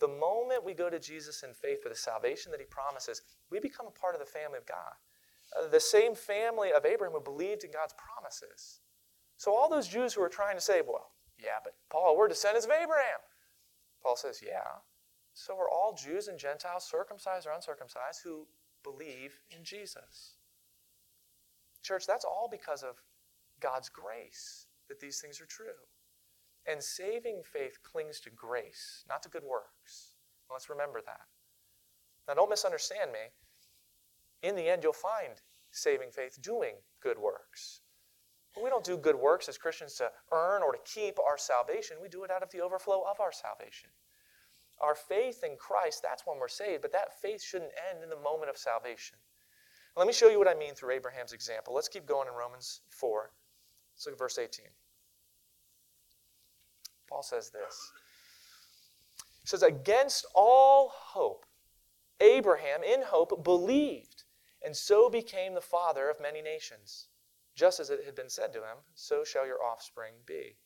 The 0.00 0.08
moment 0.08 0.64
we 0.64 0.74
go 0.74 0.90
to 0.90 0.98
Jesus 0.98 1.42
in 1.42 1.54
faith 1.54 1.82
for 1.82 1.88
the 1.88 1.94
salvation 1.94 2.50
that 2.50 2.60
he 2.60 2.66
promises, 2.66 3.22
we 3.50 3.60
become 3.60 3.86
a 3.86 3.98
part 3.98 4.14
of 4.14 4.20
the 4.20 4.26
family 4.26 4.58
of 4.58 4.66
God. 4.66 4.94
Uh, 5.56 5.68
the 5.68 5.80
same 5.80 6.14
family 6.14 6.72
of 6.72 6.84
Abraham 6.84 7.14
who 7.14 7.20
believed 7.20 7.64
in 7.64 7.70
God's 7.70 7.94
promises. 7.94 8.80
So 9.36 9.54
all 9.54 9.70
those 9.70 9.88
Jews 9.88 10.12
who 10.14 10.22
are 10.22 10.28
trying 10.28 10.56
to 10.56 10.60
say, 10.60 10.82
well, 10.86 11.12
yeah, 11.38 11.58
but 11.62 11.74
Paul, 11.90 12.16
we're 12.16 12.28
descendants 12.28 12.66
of 12.66 12.72
Abraham. 12.72 13.20
Paul 14.02 14.16
says, 14.16 14.40
yeah. 14.44 14.82
So 15.34 15.54
are 15.56 15.70
all 15.70 15.94
Jews 15.94 16.28
and 16.28 16.38
Gentiles, 16.38 16.88
circumcised 16.90 17.46
or 17.46 17.52
uncircumcised, 17.52 18.20
who 18.24 18.46
believe 18.82 19.40
in 19.50 19.64
Jesus. 19.64 20.36
Church, 21.82 22.06
that's 22.06 22.24
all 22.24 22.48
because 22.50 22.82
of 22.82 22.96
God's 23.60 23.88
grace 23.88 24.66
that 24.88 25.00
these 25.00 25.20
things 25.20 25.40
are 25.40 25.46
true. 25.46 25.80
And 26.66 26.82
saving 26.82 27.42
faith 27.44 27.78
clings 27.82 28.20
to 28.20 28.30
grace, 28.30 29.04
not 29.08 29.22
to 29.22 29.28
good 29.28 29.44
works. 29.44 30.16
Let's 30.50 30.68
remember 30.68 31.00
that. 31.06 31.20
Now, 32.28 32.34
don't 32.34 32.50
misunderstand 32.50 33.12
me. 33.12 33.30
In 34.42 34.56
the 34.56 34.68
end, 34.68 34.82
you'll 34.82 34.92
find 34.92 35.34
saving 35.70 36.10
faith 36.10 36.40
doing 36.42 36.74
good 37.02 37.18
works. 37.18 37.80
But 38.54 38.64
we 38.64 38.70
don't 38.70 38.84
do 38.84 38.96
good 38.96 39.16
works 39.16 39.48
as 39.48 39.56
Christians 39.56 39.94
to 39.96 40.10
earn 40.32 40.62
or 40.62 40.72
to 40.72 40.78
keep 40.84 41.18
our 41.18 41.38
salvation. 41.38 41.96
We 42.02 42.08
do 42.08 42.24
it 42.24 42.30
out 42.30 42.42
of 42.42 42.50
the 42.50 42.60
overflow 42.60 43.04
of 43.08 43.20
our 43.20 43.32
salvation. 43.32 43.90
Our 44.80 44.94
faith 44.94 45.44
in 45.44 45.56
Christ, 45.56 46.02
that's 46.02 46.22
when 46.26 46.38
we're 46.38 46.48
saved, 46.48 46.82
but 46.82 46.92
that 46.92 47.20
faith 47.20 47.42
shouldn't 47.42 47.72
end 47.90 48.02
in 48.02 48.08
the 48.08 48.16
moment 48.16 48.50
of 48.50 48.56
salvation. 48.56 49.18
Let 49.96 50.06
me 50.06 50.12
show 50.12 50.28
you 50.28 50.38
what 50.38 50.48
I 50.48 50.54
mean 50.54 50.74
through 50.74 50.92
Abraham's 50.92 51.32
example. 51.32 51.74
Let's 51.74 51.88
keep 51.88 52.06
going 52.06 52.28
in 52.28 52.34
Romans 52.34 52.80
4. 52.90 53.30
Let's 53.94 54.06
look 54.06 54.14
at 54.14 54.18
verse 54.18 54.38
18. 54.38 54.66
Paul 57.08 57.22
says 57.22 57.50
this. 57.50 57.92
He 59.42 59.48
says, 59.48 59.62
Against 59.62 60.26
all 60.34 60.92
hope, 60.94 61.44
Abraham, 62.20 62.82
in 62.82 63.02
hope, 63.02 63.42
believed, 63.42 64.24
and 64.64 64.76
so 64.76 65.10
became 65.10 65.54
the 65.54 65.60
father 65.60 66.08
of 66.08 66.20
many 66.20 66.40
nations. 66.40 67.08
Just 67.54 67.80
as 67.80 67.90
it 67.90 68.04
had 68.06 68.14
been 68.14 68.30
said 68.30 68.52
to 68.52 68.60
him, 68.60 68.78
so 68.94 69.24
shall 69.24 69.46
your 69.46 69.62
offspring 69.62 70.14
be. 70.24 70.56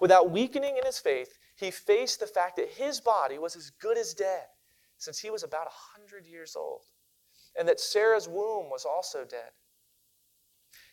Without 0.00 0.30
weakening 0.30 0.76
in 0.76 0.86
his 0.86 0.98
faith, 0.98 1.38
he 1.58 1.72
faced 1.72 2.20
the 2.20 2.26
fact 2.26 2.56
that 2.56 2.68
his 2.68 3.00
body 3.00 3.36
was 3.36 3.56
as 3.56 3.70
good 3.70 3.98
as 3.98 4.14
dead, 4.14 4.44
since 4.96 5.18
he 5.18 5.28
was 5.28 5.42
about 5.42 5.66
a 5.66 5.98
hundred 5.98 6.24
years 6.24 6.54
old, 6.54 6.82
and 7.58 7.66
that 7.66 7.80
Sarah's 7.80 8.28
womb 8.28 8.70
was 8.70 8.84
also 8.84 9.24
dead. 9.24 9.50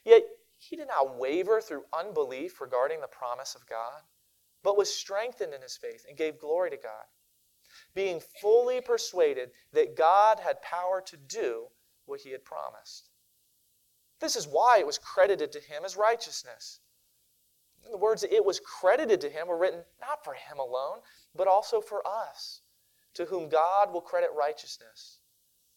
Yet 0.03 0.23
he 0.57 0.75
did 0.75 0.87
not 0.87 1.19
waver 1.19 1.61
through 1.61 1.83
unbelief 1.93 2.59
regarding 2.59 2.99
the 2.99 3.07
promise 3.07 3.53
of 3.53 3.67
God, 3.67 4.01
but 4.63 4.75
was 4.77 4.93
strengthened 4.93 5.53
in 5.53 5.61
his 5.61 5.77
faith 5.77 6.03
and 6.09 6.17
gave 6.17 6.39
glory 6.39 6.71
to 6.71 6.77
God, 6.77 7.05
being 7.93 8.19
fully 8.41 8.81
persuaded 8.81 9.51
that 9.73 9.95
God 9.95 10.39
had 10.39 10.63
power 10.63 10.99
to 11.05 11.17
do 11.17 11.67
what 12.07 12.21
he 12.21 12.31
had 12.31 12.43
promised. 12.43 13.09
This 14.19 14.35
is 14.35 14.47
why 14.47 14.79
it 14.79 14.87
was 14.87 14.97
credited 14.97 15.51
to 15.51 15.59
him 15.59 15.85
as 15.85 15.95
righteousness. 15.95 16.79
The 17.89 17.97
words 17.97 18.23
it 18.23 18.43
was 18.43 18.59
credited 18.59 19.21
to 19.21 19.29
him 19.29 19.47
were 19.47 19.57
written 19.57 19.83
not 20.01 20.23
for 20.23 20.33
him 20.33 20.59
alone, 20.59 20.99
but 21.35 21.47
also 21.47 21.81
for 21.81 22.05
us, 22.07 22.61
to 23.13 23.25
whom 23.25 23.49
God 23.49 23.93
will 23.93 24.01
credit 24.01 24.29
righteousness, 24.37 25.19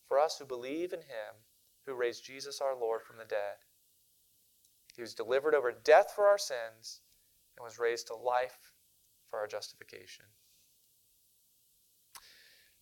for 0.06 0.18
us 0.18 0.38
who 0.38 0.44
believe 0.44 0.92
in 0.92 1.00
him 1.00 1.34
who 1.86 1.94
raised 1.94 2.24
Jesus 2.24 2.60
our 2.60 2.74
Lord 2.74 3.02
from 3.02 3.16
the 3.16 3.24
dead. 3.24 3.56
He 4.94 5.02
was 5.02 5.14
delivered 5.14 5.54
over 5.54 5.72
death 5.72 6.12
for 6.14 6.26
our 6.26 6.38
sins 6.38 7.00
and 7.56 7.64
was 7.64 7.78
raised 7.78 8.08
to 8.08 8.14
life 8.14 8.72
for 9.30 9.38
our 9.38 9.46
justification. 9.46 10.24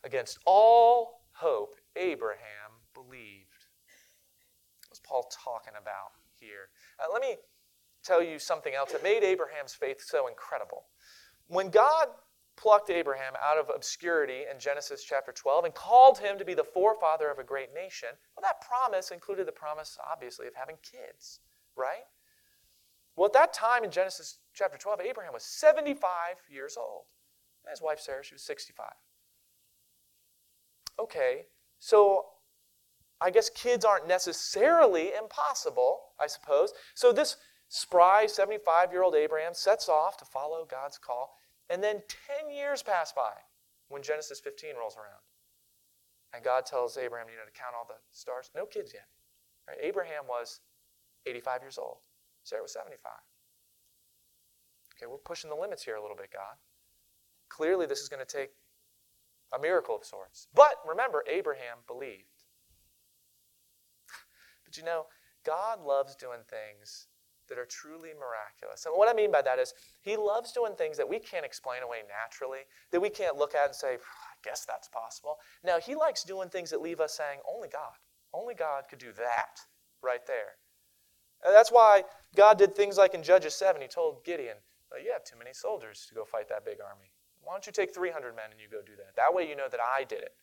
Against 0.03 0.39
all 0.45 1.21
hope, 1.33 1.75
Abraham 1.97 2.83
believed 2.95 3.67
What's 4.97 5.07
Paul 5.07 5.29
talking 5.45 5.75
about 5.79 6.17
here? 6.41 6.71
Uh, 6.99 7.12
let 7.12 7.21
me 7.21 7.37
tell 8.07 8.23
you 8.23 8.38
something 8.38 8.75
else 8.75 8.92
that 8.92 9.03
made 9.03 9.23
Abraham's 9.23 9.75
faith 9.75 10.03
so 10.05 10.29
incredible. 10.29 10.85
When 11.49 11.71
God 11.71 12.09
plucked 12.57 12.90
Abraham 12.90 13.35
out 13.45 13.59
of 13.59 13.71
obscurity 13.75 14.45
in 14.51 14.59
Genesis 14.59 15.05
chapter 15.05 15.33
12 15.33 15.66
and 15.66 15.75
called 15.75 16.19
him 16.19 16.38
to 16.38 16.45
be 16.45 16.55
the 16.55 16.64
forefather 16.64 17.31
of 17.31 17.38
a 17.38 17.45
great 17.45 17.75
nation, 17.75 18.09
well, 18.37 18.42
that 18.42 18.66
promise 18.66 19.11
included 19.11 19.47
the 19.47 19.53
promise, 19.53 19.99
obviously, 20.11 20.47
of 20.47 20.55
having 20.55 20.77
kids, 20.83 21.40
right? 21.77 22.05
Well, 23.16 23.27
at 23.27 23.33
that 23.33 23.53
time 23.53 23.85
in 23.85 23.90
Genesis 23.90 24.38
chapter 24.55 24.79
12, 24.79 25.01
Abraham 25.01 25.33
was 25.33 25.45
75 25.45 26.37
years 26.51 26.77
old. 26.77 27.05
And 27.64 27.71
his 27.71 27.83
wife 27.83 27.99
Sarah, 27.99 28.23
she 28.23 28.35
was 28.35 28.42
65. 28.42 28.87
Okay, 30.99 31.47
so 31.79 32.27
I 33.21 33.31
guess 33.31 33.51
kids 33.51 33.85
aren't 33.85 34.07
necessarily 34.07 35.12
impossible, 35.19 36.01
I 36.21 36.27
suppose. 36.27 36.73
So 36.95 37.12
this 37.12 37.37
spry 37.68 38.26
75 38.26 38.92
year 38.92 39.02
old 39.02 39.14
Abraham 39.14 39.55
sets 39.55 39.88
off 39.88 40.16
to 40.18 40.24
follow 40.24 40.66
God's 40.68 40.98
call. 40.98 41.37
And 41.68 41.83
then 41.83 42.02
10 42.42 42.50
years 42.55 42.83
pass 42.83 43.12
by 43.12 43.33
when 43.88 44.02
Genesis 44.02 44.40
15 44.40 44.76
rolls 44.79 44.96
around. 44.96 45.22
And 46.33 46.44
God 46.44 46.66
tells 46.66 46.96
Abraham, 46.96 47.29
you 47.29 47.37
know, 47.37 47.44
to 47.44 47.59
count 47.59 47.74
all 47.76 47.87
the 47.88 47.98
stars. 48.12 48.50
No 48.55 48.66
kids 48.66 48.92
yet. 48.94 49.07
Right? 49.66 49.79
Abraham 49.81 50.24
was 50.29 50.61
85 51.26 51.62
years 51.62 51.79
old. 51.79 51.98
Sarah 52.44 52.62
was 52.62 52.72
75. 52.72 53.12
Okay, 54.96 55.07
we're 55.11 55.18
pushing 55.18 55.50
the 55.50 55.57
limits 55.57 55.83
here 55.83 55.96
a 55.96 56.02
little 56.02 56.16
bit, 56.16 56.31
God. 56.33 56.57
Clearly, 57.48 57.87
this 57.87 58.00
is 58.00 58.09
going 58.09 58.24
to 58.24 58.37
take 58.37 58.50
a 59.55 59.61
miracle 59.61 59.96
of 59.96 60.05
sorts. 60.05 60.48
But 60.55 60.76
remember, 60.87 61.24
Abraham 61.29 61.79
believed. 61.87 62.44
But 64.64 64.76
you 64.76 64.85
know, 64.85 65.07
God 65.44 65.81
loves 65.81 66.16
doing 66.16 66.40
things 66.48 67.07
that 67.49 67.59
are 67.59 67.67
truly 67.67 68.11
miraculous. 68.15 68.87
And 68.87 68.95
what 68.97 69.09
I 69.09 69.15
mean 69.15 69.31
by 69.31 69.43
that 69.43 69.59
is, 69.59 69.75
He 70.03 70.17
loves 70.17 70.53
doing 70.53 70.75
things 70.75 70.97
that 70.97 71.09
we 71.09 71.19
can't 71.19 71.45
explain 71.45 71.83
away 71.83 71.99
naturally, 72.09 72.61
that 72.93 73.01
we 73.01 73.11
can't 73.11 73.37
look 73.37 73.55
at 73.55 73.67
and 73.67 73.75
say, 73.75 73.95
I 73.95 74.37
guess 74.45 74.65
that's 74.67 74.89
possible. 74.89 75.37
Now, 75.65 75.79
He 75.79 75.95
likes 75.95 76.25
doing 76.25 76.49
things 76.49 76.71
that 76.71 76.81
leave 76.81 77.01
us 77.01 77.17
saying, 77.17 77.41
only 77.49 77.69
God, 77.69 77.97
only 78.33 78.55
God 78.55 78.85
could 78.89 78.99
do 78.99 79.13
that 79.17 79.61
right 80.03 80.27
there. 80.27 80.59
And 81.45 81.55
that's 81.55 81.71
why 81.71 82.05
God 82.35 82.59
did 82.59 82.75
things 82.75 82.97
like 82.97 83.15
in 83.15 83.23
Judges 83.23 83.55
7, 83.55 83.81
He 83.81 83.89
told 83.89 84.25
Gideon, 84.25 84.57
You 85.03 85.13
have 85.13 85.25
too 85.25 85.39
many 85.39 85.53
soldiers 85.53 86.07
to 86.09 86.15
go 86.15 86.25
fight 86.25 86.49
that 86.49 86.65
big 86.65 86.79
army. 86.81 87.11
Why 87.43 87.55
don't 87.55 87.67
you 87.67 87.73
take 87.73 87.95
300 87.95 88.35
men 88.35 88.51
and 88.51 88.61
you 88.61 88.67
go 88.69 88.83
do 88.85 88.97
that? 88.97 89.15
That 89.17 89.33
way 89.33 89.49
you 89.49 89.55
know 89.55 89.69
that 89.71 89.81
I 89.81 90.03
did 90.05 90.21
it. 90.21 90.35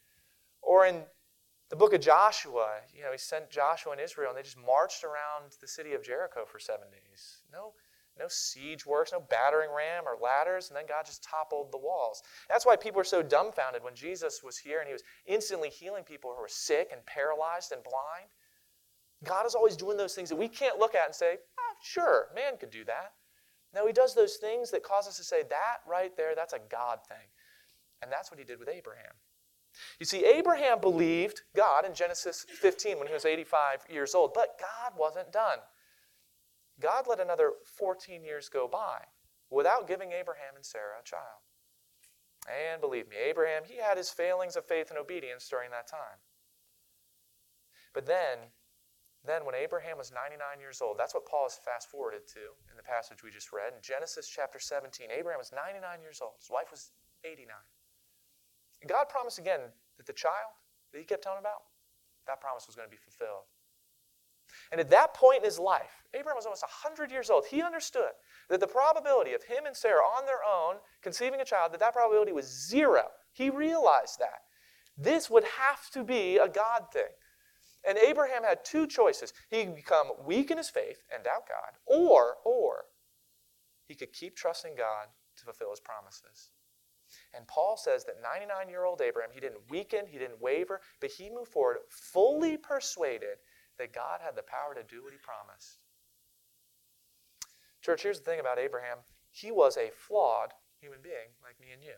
Or 0.62 0.86
in 0.86 1.04
the 1.70 1.76
book 1.76 1.94
of 1.94 2.02
Joshua, 2.02 2.82
you 2.96 3.02
know, 3.02 3.12
he 3.12 3.18
sent 3.18 3.50
Joshua 3.50 3.94
and 3.94 4.02
Israel, 4.02 4.30
and 4.30 4.38
they 4.38 4.44
just 4.44 4.58
marched 4.58 5.04
around 5.04 5.56
the 5.60 5.68
city 5.68 5.94
of 5.94 6.04
Jericho 6.04 6.46
for 6.46 6.60
seven 6.60 6.88
days. 6.92 7.42
No, 7.52 7.74
no 8.20 8.26
siege 8.28 8.86
works, 8.86 9.12
no 9.12 9.20
battering 9.20 9.70
ram 9.76 10.04
or 10.06 10.18
ladders, 10.22 10.70
and 10.70 10.78
then 10.78 10.86
God 10.88 11.06
just 11.06 11.24
toppled 11.24 11.72
the 11.72 11.80
walls. 11.80 12.22
That's 12.48 12.66
why 12.66 12.76
people 12.76 13.02
are 13.02 13.06
so 13.06 13.24
dumbfounded 13.24 13.84
when 13.84 13.96
Jesus 13.96 14.44
was 14.44 14.58
here 14.58 14.80
and 14.80 14.88
he 14.88 14.94
was 14.94 15.04
instantly 15.26 15.70
healing 15.70 16.04
people 16.04 16.32
who 16.36 16.42
were 16.42 16.48
sick 16.48 16.90
and 16.92 17.04
paralyzed 17.06 17.72
and 17.72 17.84
blind. 17.84 18.30
God 19.24 19.46
is 19.48 19.56
always 19.56 19.76
doing 19.76 19.98
those 19.98 20.14
things 20.14 20.30
that 20.30 20.36
we 20.36 20.48
can't 20.48 20.78
look 20.78 20.96
at 20.96 21.06
and 21.08 21.16
say, 21.16 21.38
oh, 21.60 21.74
sure, 21.82 22.28
man 22.36 22.58
could 22.60 22.70
do 22.70 22.84
that. 22.86 23.14
No, 23.74 23.88
he 23.88 23.94
does 23.94 24.14
those 24.14 24.36
things 24.36 24.70
that 24.72 24.84
cause 24.84 25.08
us 25.08 25.18
to 25.18 25.24
say, 25.24 25.44
that 25.50 25.78
right 25.88 26.16
there, 26.16 26.36
that's 26.36 26.54
a 26.54 26.60
God 26.70 27.00
thing. 27.08 27.26
And 28.04 28.12
that's 28.12 28.30
what 28.30 28.38
he 28.38 28.46
did 28.46 28.60
with 28.60 28.70
Abraham. 28.70 29.14
You 30.00 30.06
see, 30.06 30.26
Abraham 30.26 30.80
believed 30.80 31.42
God 31.56 31.86
in 31.86 31.94
Genesis 31.94 32.46
15 32.48 33.00
when 33.00 33.08
he 33.08 33.14
was 33.14 33.26
85 33.26 33.86
years 33.90 34.14
old, 34.14 34.34
but 34.34 34.60
God 34.60 34.98
wasn't 34.98 35.32
done. 35.32 35.60
God 36.80 37.06
let 37.08 37.20
another 37.20 37.54
14 37.78 38.24
years 38.24 38.50
go 38.50 38.68
by 38.68 39.00
without 39.50 39.88
giving 39.88 40.12
Abraham 40.12 40.56
and 40.56 40.66
Sarah 40.66 41.00
a 41.00 41.04
child. 41.04 41.42
And 42.50 42.82
believe 42.82 43.08
me, 43.08 43.16
Abraham, 43.16 43.64
he 43.66 43.78
had 43.78 43.98
his 43.98 44.10
failings 44.10 44.56
of 44.56 44.66
faith 44.66 44.90
and 44.90 45.00
obedience 45.00 45.48
during 45.48 45.72
that 45.72 45.88
time. 45.88 46.20
But 47.94 48.06
then, 48.06 48.52
then 49.24 49.46
when 49.46 49.56
Abraham 49.56 49.98
was 49.98 50.12
99 50.12 50.60
years 50.60 50.82
old, 50.82 50.98
that's 50.98 51.14
what 51.14 51.26
Paul 51.26 51.46
has 51.46 51.56
fast 51.56 51.90
forwarded 51.90 52.28
to 52.34 52.58
in 52.70 52.76
the 52.76 52.84
passage 52.84 53.24
we 53.24 53.32
just 53.32 53.54
read. 53.54 53.72
In 53.72 53.82
Genesis 53.82 54.28
chapter 54.28 54.60
17, 54.60 55.08
Abraham 55.08 55.40
was 55.40 55.54
99 55.56 56.02
years 56.02 56.20
old. 56.22 56.34
His 56.40 56.50
wife 56.52 56.68
was 56.72 56.92
89. 57.24 57.48
And 58.84 58.90
God 58.90 59.08
promised 59.08 59.40
again 59.40 59.62
that 59.98 60.06
the 60.06 60.14
child 60.14 60.52
that 60.92 61.00
he 61.00 61.06
kept 61.06 61.24
telling 61.24 61.40
about, 61.40 61.64
that 62.28 62.42
promise 62.42 62.68
was 62.68 62.76
going 62.76 62.88
to 62.88 62.92
be 62.92 63.00
fulfilled. 63.02 63.48
And 64.74 64.82
at 64.82 64.90
that 64.90 65.14
point 65.14 65.40
in 65.40 65.46
his 65.46 65.58
life, 65.58 66.04
Abraham 66.14 66.36
was 66.36 66.46
almost 66.46 66.64
100 66.64 67.10
years 67.10 67.30
old. 67.30 67.46
He 67.46 67.62
understood 67.62 68.12
that 68.50 68.60
the 68.60 68.68
probability 68.68 69.34
of 69.34 69.42
him 69.44 69.66
and 69.66 69.76
Sarah 69.76 70.04
on 70.04 70.26
their 70.26 70.44
own 70.44 70.76
conceiving 71.02 71.40
a 71.40 71.46
child, 71.46 71.72
that 71.72 71.80
that 71.80 71.94
probability 71.94 72.34
was 72.34 72.68
zero. 72.68 73.06
He 73.32 73.50
realized 73.50 74.20
that. 74.20 74.42
This 74.98 75.30
would 75.30 75.46
have 75.46 75.90
to 75.92 76.04
be 76.04 76.38
a 76.38 76.50
God 76.50 76.92
thing. 76.92 77.10
And 77.88 77.98
Abraham 77.98 78.44
had 78.44 78.66
two 78.66 78.86
choices. 78.86 79.34
He 79.50 79.64
could 79.64 79.76
become 79.76 80.12
weak 80.26 80.52
in 80.52 80.58
his 80.58 80.70
faith 80.70 81.00
and 81.14 81.24
doubt 81.24 81.48
God, 81.48 81.80
or, 81.88 82.36
or 82.44 82.86
he 83.88 83.96
could 83.96 84.12
keep 84.12 84.36
trusting 84.36 84.76
God 84.76 85.08
to 85.38 85.46
fulfill 85.46 85.72
his 85.72 85.80
promises. 85.80 86.52
And 87.36 87.48
Paul 87.48 87.78
says 87.78 88.06
that 88.06 88.22
99 88.22 88.70
year 88.70 88.86
old 88.86 89.02
Abraham, 89.02 89.32
he 89.34 89.40
didn't 89.40 89.70
weaken, 89.70 90.06
he 90.08 90.18
didn't 90.18 90.42
waver, 90.42 90.82
but 91.02 91.12
he 91.12 91.30
moved 91.30 91.52
forward 91.52 91.78
fully 91.90 92.58
persuaded 92.58 93.38
that 93.80 93.94
God 93.94 94.22
had 94.24 94.36
the 94.36 94.44
power 94.44 94.76
to 94.76 94.84
do 94.84 95.04
what 95.04 95.14
he 95.14 95.18
promised. 95.18 95.80
Church, 97.82 98.04
here's 98.04 98.20
the 98.20 98.26
thing 98.26 98.40
about 98.40 98.60
Abraham 98.60 99.00
he 99.32 99.52
was 99.52 99.78
a 99.78 99.90
flawed 99.90 100.54
human 100.80 101.00
being 101.02 101.34
like 101.42 101.60
me 101.60 101.74
and 101.74 101.82
you. 101.82 101.98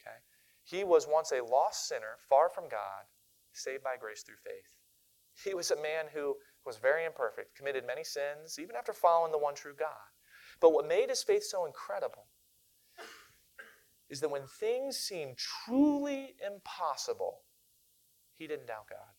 Okay? 0.00 0.16
He 0.64 0.84
was 0.84 1.06
once 1.08 1.32
a 1.32 1.42
lost 1.42 1.88
sinner, 1.88 2.20
far 2.28 2.50
from 2.50 2.68
God, 2.68 3.08
saved 3.52 3.82
by 3.82 3.96
grace 3.98 4.22
through 4.22 4.36
faith. 4.44 4.76
He 5.42 5.54
was 5.54 5.70
a 5.70 5.80
man 5.80 6.06
who 6.12 6.36
was 6.66 6.76
very 6.76 7.06
imperfect, 7.06 7.56
committed 7.56 7.86
many 7.86 8.04
sins, 8.04 8.58
even 8.58 8.76
after 8.76 8.92
following 8.92 9.32
the 9.32 9.38
one 9.38 9.54
true 9.54 9.74
God. 9.78 10.12
But 10.60 10.72
what 10.72 10.86
made 10.86 11.08
his 11.08 11.22
faith 11.22 11.44
so 11.44 11.64
incredible 11.64 12.26
is 14.10 14.20
that 14.20 14.30
when 14.30 14.46
things 14.46 14.96
seemed 14.96 15.36
truly 15.36 16.34
impossible, 16.44 17.40
he 18.36 18.46
didn't 18.46 18.66
doubt 18.66 18.88
God. 18.88 19.14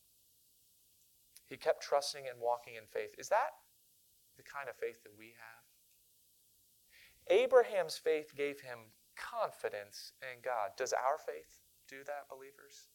He 1.48 1.58
kept 1.58 1.84
trusting 1.84 2.26
and 2.28 2.40
walking 2.40 2.76
in 2.76 2.84
faith. 2.92 3.16
Is 3.18 3.30
that 3.30 3.52
the 4.38 4.44
kind 4.44 4.70
of 4.70 4.76
faith 4.76 5.04
that 5.04 5.18
we 5.18 5.34
have? 5.38 5.64
Abraham's 7.38 7.98
faith 7.98 8.34
gave 8.36 8.62
him 8.62 8.80
confidence 9.16 10.14
in 10.22 10.42
God. 10.44 10.72
Does 10.78 10.94
our 10.94 11.18
faith 11.18 11.60
do 11.88 11.98
that, 12.06 12.30
believers? 12.30 12.88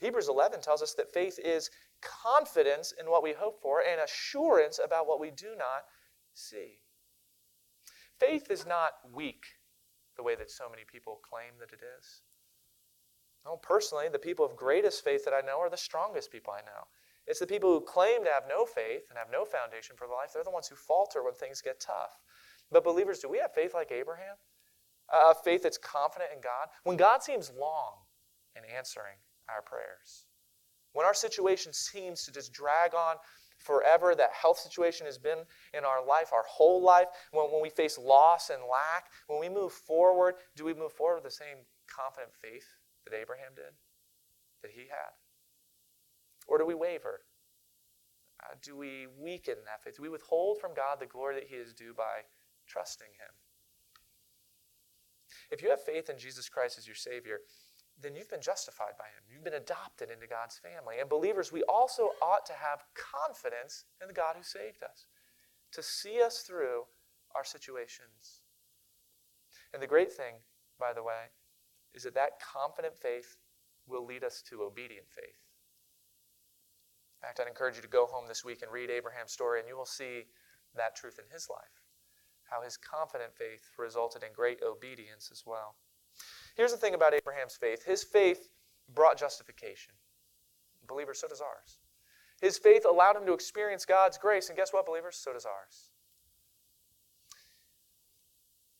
Hebrews 0.00 0.28
11 0.28 0.60
tells 0.60 0.82
us 0.82 0.94
that 0.94 1.12
faith 1.12 1.38
is 1.42 1.70
confidence 2.00 2.92
in 3.00 3.06
what 3.06 3.22
we 3.22 3.32
hope 3.32 3.60
for 3.62 3.80
and 3.80 4.00
assurance 4.00 4.78
about 4.84 5.06
what 5.06 5.20
we 5.20 5.30
do 5.30 5.54
not 5.56 5.84
see. 6.34 6.80
Faith 8.18 8.50
is 8.50 8.66
not 8.66 8.92
weak 9.12 9.44
the 10.16 10.22
way 10.22 10.34
that 10.34 10.50
so 10.50 10.68
many 10.68 10.82
people 10.86 11.20
claim 11.22 11.52
that 11.60 11.72
it 11.72 11.80
is. 11.98 12.22
No, 13.44 13.56
personally, 13.56 14.08
the 14.08 14.18
people 14.18 14.44
of 14.44 14.56
greatest 14.56 15.04
faith 15.04 15.24
that 15.24 15.34
I 15.34 15.46
know 15.46 15.60
are 15.60 15.70
the 15.70 15.76
strongest 15.76 16.32
people 16.32 16.52
I 16.52 16.62
know. 16.62 16.86
It's 17.26 17.40
the 17.40 17.46
people 17.46 17.72
who 17.72 17.80
claim 17.80 18.24
to 18.24 18.30
have 18.30 18.44
no 18.48 18.64
faith 18.64 19.06
and 19.08 19.18
have 19.18 19.30
no 19.32 19.44
foundation 19.44 19.96
for 19.96 20.06
life. 20.06 20.30
They're 20.32 20.44
the 20.44 20.50
ones 20.50 20.68
who 20.68 20.76
falter 20.76 21.22
when 21.22 21.34
things 21.34 21.60
get 21.60 21.80
tough. 21.80 22.18
But 22.70 22.84
believers, 22.84 23.18
do 23.18 23.28
we 23.28 23.38
have 23.38 23.54
faith 23.54 23.74
like 23.74 23.92
Abraham? 23.92 24.36
A 25.12 25.34
faith 25.34 25.62
that's 25.62 25.78
confident 25.78 26.30
in 26.34 26.40
God? 26.40 26.68
When 26.84 26.96
God 26.96 27.22
seems 27.22 27.50
long 27.58 27.94
in 28.56 28.62
answering 28.64 29.16
our 29.48 29.62
prayers, 29.62 30.26
when 30.92 31.06
our 31.06 31.14
situation 31.14 31.72
seems 31.72 32.24
to 32.24 32.32
just 32.32 32.52
drag 32.52 32.94
on 32.94 33.16
forever, 33.64 34.14
that 34.14 34.30
health 34.32 34.58
situation 34.58 35.06
has 35.06 35.18
been 35.18 35.38
in 35.72 35.84
our 35.84 36.04
life, 36.04 36.30
our 36.32 36.44
whole 36.46 36.82
life, 36.82 37.08
when, 37.32 37.46
when 37.46 37.62
we 37.62 37.70
face 37.70 37.98
loss 37.98 38.50
and 38.50 38.60
lack, 38.70 39.06
when 39.26 39.40
we 39.40 39.48
move 39.48 39.72
forward, 39.72 40.34
do 40.54 40.64
we 40.64 40.74
move 40.74 40.92
forward 40.92 41.16
with 41.16 41.24
the 41.24 41.30
same 41.30 41.64
confident 41.88 42.32
faith 42.34 42.66
that 43.06 43.16
Abraham 43.16 43.52
did, 43.56 43.72
that 44.62 44.70
he 44.70 44.82
had? 44.82 45.16
Or 46.46 46.58
do 46.58 46.66
we 46.66 46.74
waver? 46.74 47.22
Uh, 48.42 48.54
do 48.62 48.76
we 48.76 49.06
weaken 49.18 49.56
that 49.64 49.82
faith? 49.82 49.96
Do 49.96 50.02
we 50.02 50.10
withhold 50.10 50.60
from 50.60 50.74
God 50.74 51.00
the 51.00 51.06
glory 51.06 51.34
that 51.36 51.48
he 51.48 51.56
is 51.56 51.72
due 51.72 51.94
by 51.96 52.28
trusting 52.68 53.08
him? 53.08 53.32
If 55.50 55.62
you 55.62 55.70
have 55.70 55.80
faith 55.82 56.10
in 56.10 56.18
Jesus 56.18 56.48
Christ 56.48 56.76
as 56.78 56.86
your 56.86 56.96
Savior, 56.96 57.38
then 58.00 58.14
you've 58.14 58.30
been 58.30 58.40
justified 58.40 58.98
by 58.98 59.06
Him. 59.06 59.22
You've 59.30 59.44
been 59.44 59.54
adopted 59.54 60.10
into 60.10 60.26
God's 60.26 60.58
family. 60.58 60.96
And 61.00 61.08
believers, 61.08 61.52
we 61.52 61.62
also 61.64 62.10
ought 62.20 62.44
to 62.46 62.52
have 62.52 62.84
confidence 62.94 63.84
in 64.00 64.08
the 64.08 64.14
God 64.14 64.36
who 64.36 64.42
saved 64.42 64.82
us 64.82 65.06
to 65.72 65.82
see 65.82 66.22
us 66.22 66.40
through 66.40 66.84
our 67.34 67.44
situations. 67.44 68.42
And 69.72 69.82
the 69.82 69.88
great 69.88 70.12
thing, 70.12 70.34
by 70.78 70.92
the 70.92 71.02
way, 71.02 71.34
is 71.94 72.04
that 72.04 72.14
that 72.14 72.40
confident 72.40 72.96
faith 72.96 73.36
will 73.86 74.04
lead 74.04 74.24
us 74.24 74.42
to 74.50 74.62
obedient 74.62 75.08
faith. 75.08 75.42
In 77.20 77.26
fact, 77.26 77.40
I'd 77.40 77.48
encourage 77.48 77.76
you 77.76 77.82
to 77.82 77.88
go 77.88 78.06
home 78.06 78.28
this 78.28 78.44
week 78.44 78.62
and 78.62 78.70
read 78.70 78.90
Abraham's 78.90 79.32
story, 79.32 79.60
and 79.60 79.68
you 79.68 79.76
will 79.76 79.86
see 79.86 80.24
that 80.76 80.94
truth 80.94 81.18
in 81.18 81.32
his 81.32 81.48
life. 81.50 81.82
How 82.50 82.62
his 82.62 82.76
confident 82.76 83.34
faith 83.34 83.70
resulted 83.78 84.22
in 84.22 84.32
great 84.32 84.60
obedience 84.62 85.30
as 85.32 85.42
well. 85.46 85.76
Here's 86.54 86.72
the 86.72 86.78
thing 86.78 86.94
about 86.94 87.14
Abraham's 87.14 87.56
faith 87.56 87.84
his 87.84 88.02
faith 88.02 88.48
brought 88.94 89.18
justification. 89.18 89.94
Believers, 90.86 91.20
so 91.20 91.28
does 91.28 91.40
ours. 91.40 91.78
His 92.40 92.58
faith 92.58 92.84
allowed 92.88 93.16
him 93.16 93.26
to 93.26 93.32
experience 93.32 93.86
God's 93.86 94.18
grace, 94.18 94.48
and 94.48 94.56
guess 94.56 94.72
what, 94.72 94.84
believers? 94.84 95.16
So 95.16 95.32
does 95.32 95.46
ours. 95.46 95.90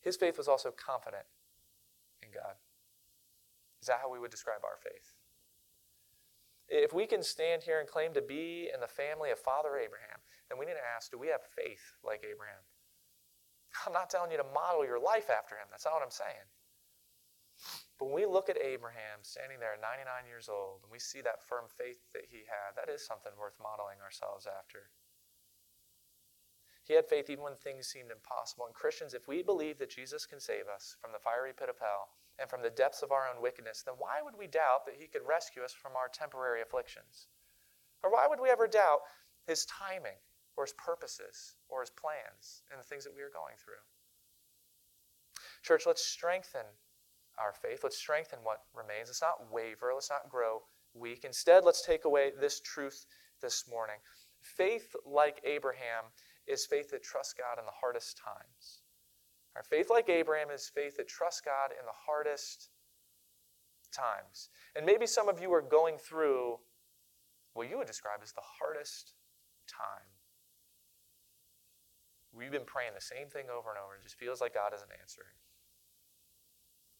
his 0.05 0.15
faith 0.15 0.37
was 0.37 0.47
also 0.47 0.71
confident 0.71 1.25
in 2.21 2.29
God. 2.29 2.53
Is 3.81 3.87
that 3.87 3.99
how 4.01 4.09
we 4.09 4.19
would 4.19 4.31
describe 4.31 4.61
our 4.63 4.77
faith? 4.77 5.13
If 6.69 6.93
we 6.93 7.07
can 7.07 7.23
stand 7.23 7.63
here 7.63 7.79
and 7.79 7.89
claim 7.89 8.13
to 8.13 8.21
be 8.21 8.69
in 8.73 8.79
the 8.79 8.87
family 8.87 9.31
of 9.31 9.39
Father 9.39 9.77
Abraham, 9.77 10.21
then 10.47 10.57
we 10.59 10.65
need 10.65 10.77
to 10.77 10.93
ask 10.95 11.11
do 11.11 11.17
we 11.17 11.27
have 11.27 11.41
faith 11.41 11.97
like 12.03 12.23
Abraham? 12.23 12.61
I'm 13.85 13.93
not 13.93 14.09
telling 14.09 14.31
you 14.31 14.37
to 14.37 14.45
model 14.53 14.85
your 14.85 14.99
life 14.99 15.29
after 15.29 15.55
him. 15.55 15.67
That's 15.69 15.85
not 15.85 15.95
what 15.95 16.03
I'm 16.03 16.13
saying. 16.13 16.47
But 17.97 18.11
when 18.11 18.15
we 18.15 18.25
look 18.25 18.49
at 18.49 18.59
Abraham 18.59 19.23
standing 19.23 19.59
there 19.59 19.79
99 19.79 20.27
years 20.27 20.49
old 20.49 20.83
and 20.83 20.91
we 20.91 20.99
see 20.99 21.21
that 21.21 21.43
firm 21.43 21.65
faith 21.71 22.03
that 22.11 22.27
he 22.27 22.43
had, 22.43 22.75
that 22.75 22.91
is 22.91 23.05
something 23.05 23.31
worth 23.39 23.55
modeling 23.61 24.03
ourselves 24.03 24.45
after. 24.45 24.91
He 26.83 26.93
had 26.93 27.07
faith 27.07 27.29
even 27.29 27.43
when 27.43 27.55
things 27.55 27.87
seemed 27.87 28.11
impossible. 28.11 28.65
And 28.65 28.75
Christians, 28.75 29.13
if 29.15 29.27
we 29.27 29.41
believe 29.41 29.79
that 29.79 29.89
Jesus 29.89 30.25
can 30.25 30.39
save 30.39 30.67
us 30.67 30.95
from 31.01 31.11
the 31.11 31.19
fiery 31.19 31.53
pit 31.55 31.69
of 31.69 31.79
hell 31.79 32.09
and 32.37 32.49
from 32.49 32.61
the 32.61 32.69
depths 32.69 33.01
of 33.01 33.11
our 33.11 33.27
own 33.27 33.41
wickedness, 33.41 33.81
then 33.81 33.95
why 33.97 34.21
would 34.21 34.37
we 34.37 34.45
doubt 34.45 34.85
that 34.85 34.99
he 34.99 35.07
could 35.07 35.25
rescue 35.25 35.63
us 35.63 35.73
from 35.73 35.95
our 35.95 36.09
temporary 36.09 36.61
afflictions? 36.61 37.27
Or 38.03 38.11
why 38.11 38.27
would 38.27 38.39
we 38.39 38.49
ever 38.49 38.67
doubt 38.67 39.01
his 39.47 39.65
timing 39.65 40.19
or 40.57 40.65
his 40.65 40.73
purposes 40.73 41.55
or 41.69 41.81
his 41.81 41.89
plans 41.89 42.61
in 42.71 42.77
the 42.77 42.83
things 42.83 43.03
that 43.03 43.15
we 43.15 43.23
are 43.23 43.33
going 43.33 43.55
through? 43.57 43.81
Church, 45.63 45.87
let's 45.87 46.05
strengthen 46.05 46.65
our 47.37 47.53
faith. 47.53 47.81
Let's 47.83 47.97
strengthen 47.97 48.39
what 48.43 48.61
remains. 48.73 49.07
Let's 49.07 49.21
not 49.21 49.51
waver. 49.51 49.91
Let's 49.93 50.09
not 50.09 50.29
grow 50.29 50.61
weak. 50.93 51.23
Instead, 51.23 51.65
let's 51.65 51.85
take 51.85 52.05
away 52.05 52.31
this 52.39 52.59
truth 52.61 53.05
this 53.41 53.65
morning. 53.69 53.97
Faith, 54.41 54.95
like 55.05 55.41
Abraham, 55.43 56.05
is 56.47 56.65
faith 56.65 56.91
that 56.91 57.03
trusts 57.03 57.33
God 57.33 57.59
in 57.59 57.65
the 57.65 57.71
hardest 57.71 58.17
times. 58.17 58.81
Our 59.55 59.63
faith, 59.63 59.87
like 59.89 60.09
Abraham, 60.09 60.49
is 60.49 60.69
faith 60.73 60.97
that 60.97 61.07
trusts 61.07 61.41
God 61.41 61.71
in 61.71 61.85
the 61.85 61.95
hardest 62.05 62.69
times. 63.93 64.49
And 64.75 64.85
maybe 64.85 65.07
some 65.07 65.29
of 65.29 65.41
you 65.41 65.53
are 65.53 65.61
going 65.61 65.97
through 65.97 66.59
what 67.53 67.69
you 67.69 67.77
would 67.77 67.87
describe 67.87 68.19
as 68.21 68.33
the 68.33 68.41
hardest 68.59 69.13
time. 69.67 70.11
We've 72.33 72.51
been 72.51 72.65
praying 72.65 72.91
the 72.95 73.01
same 73.01 73.27
thing 73.27 73.45
over 73.49 73.69
and 73.69 73.79
over. 73.79 73.95
It 73.95 74.03
just 74.03 74.19
feels 74.19 74.41
like 74.41 74.53
God 74.53 74.73
isn't 74.75 74.91
answering 75.01 75.31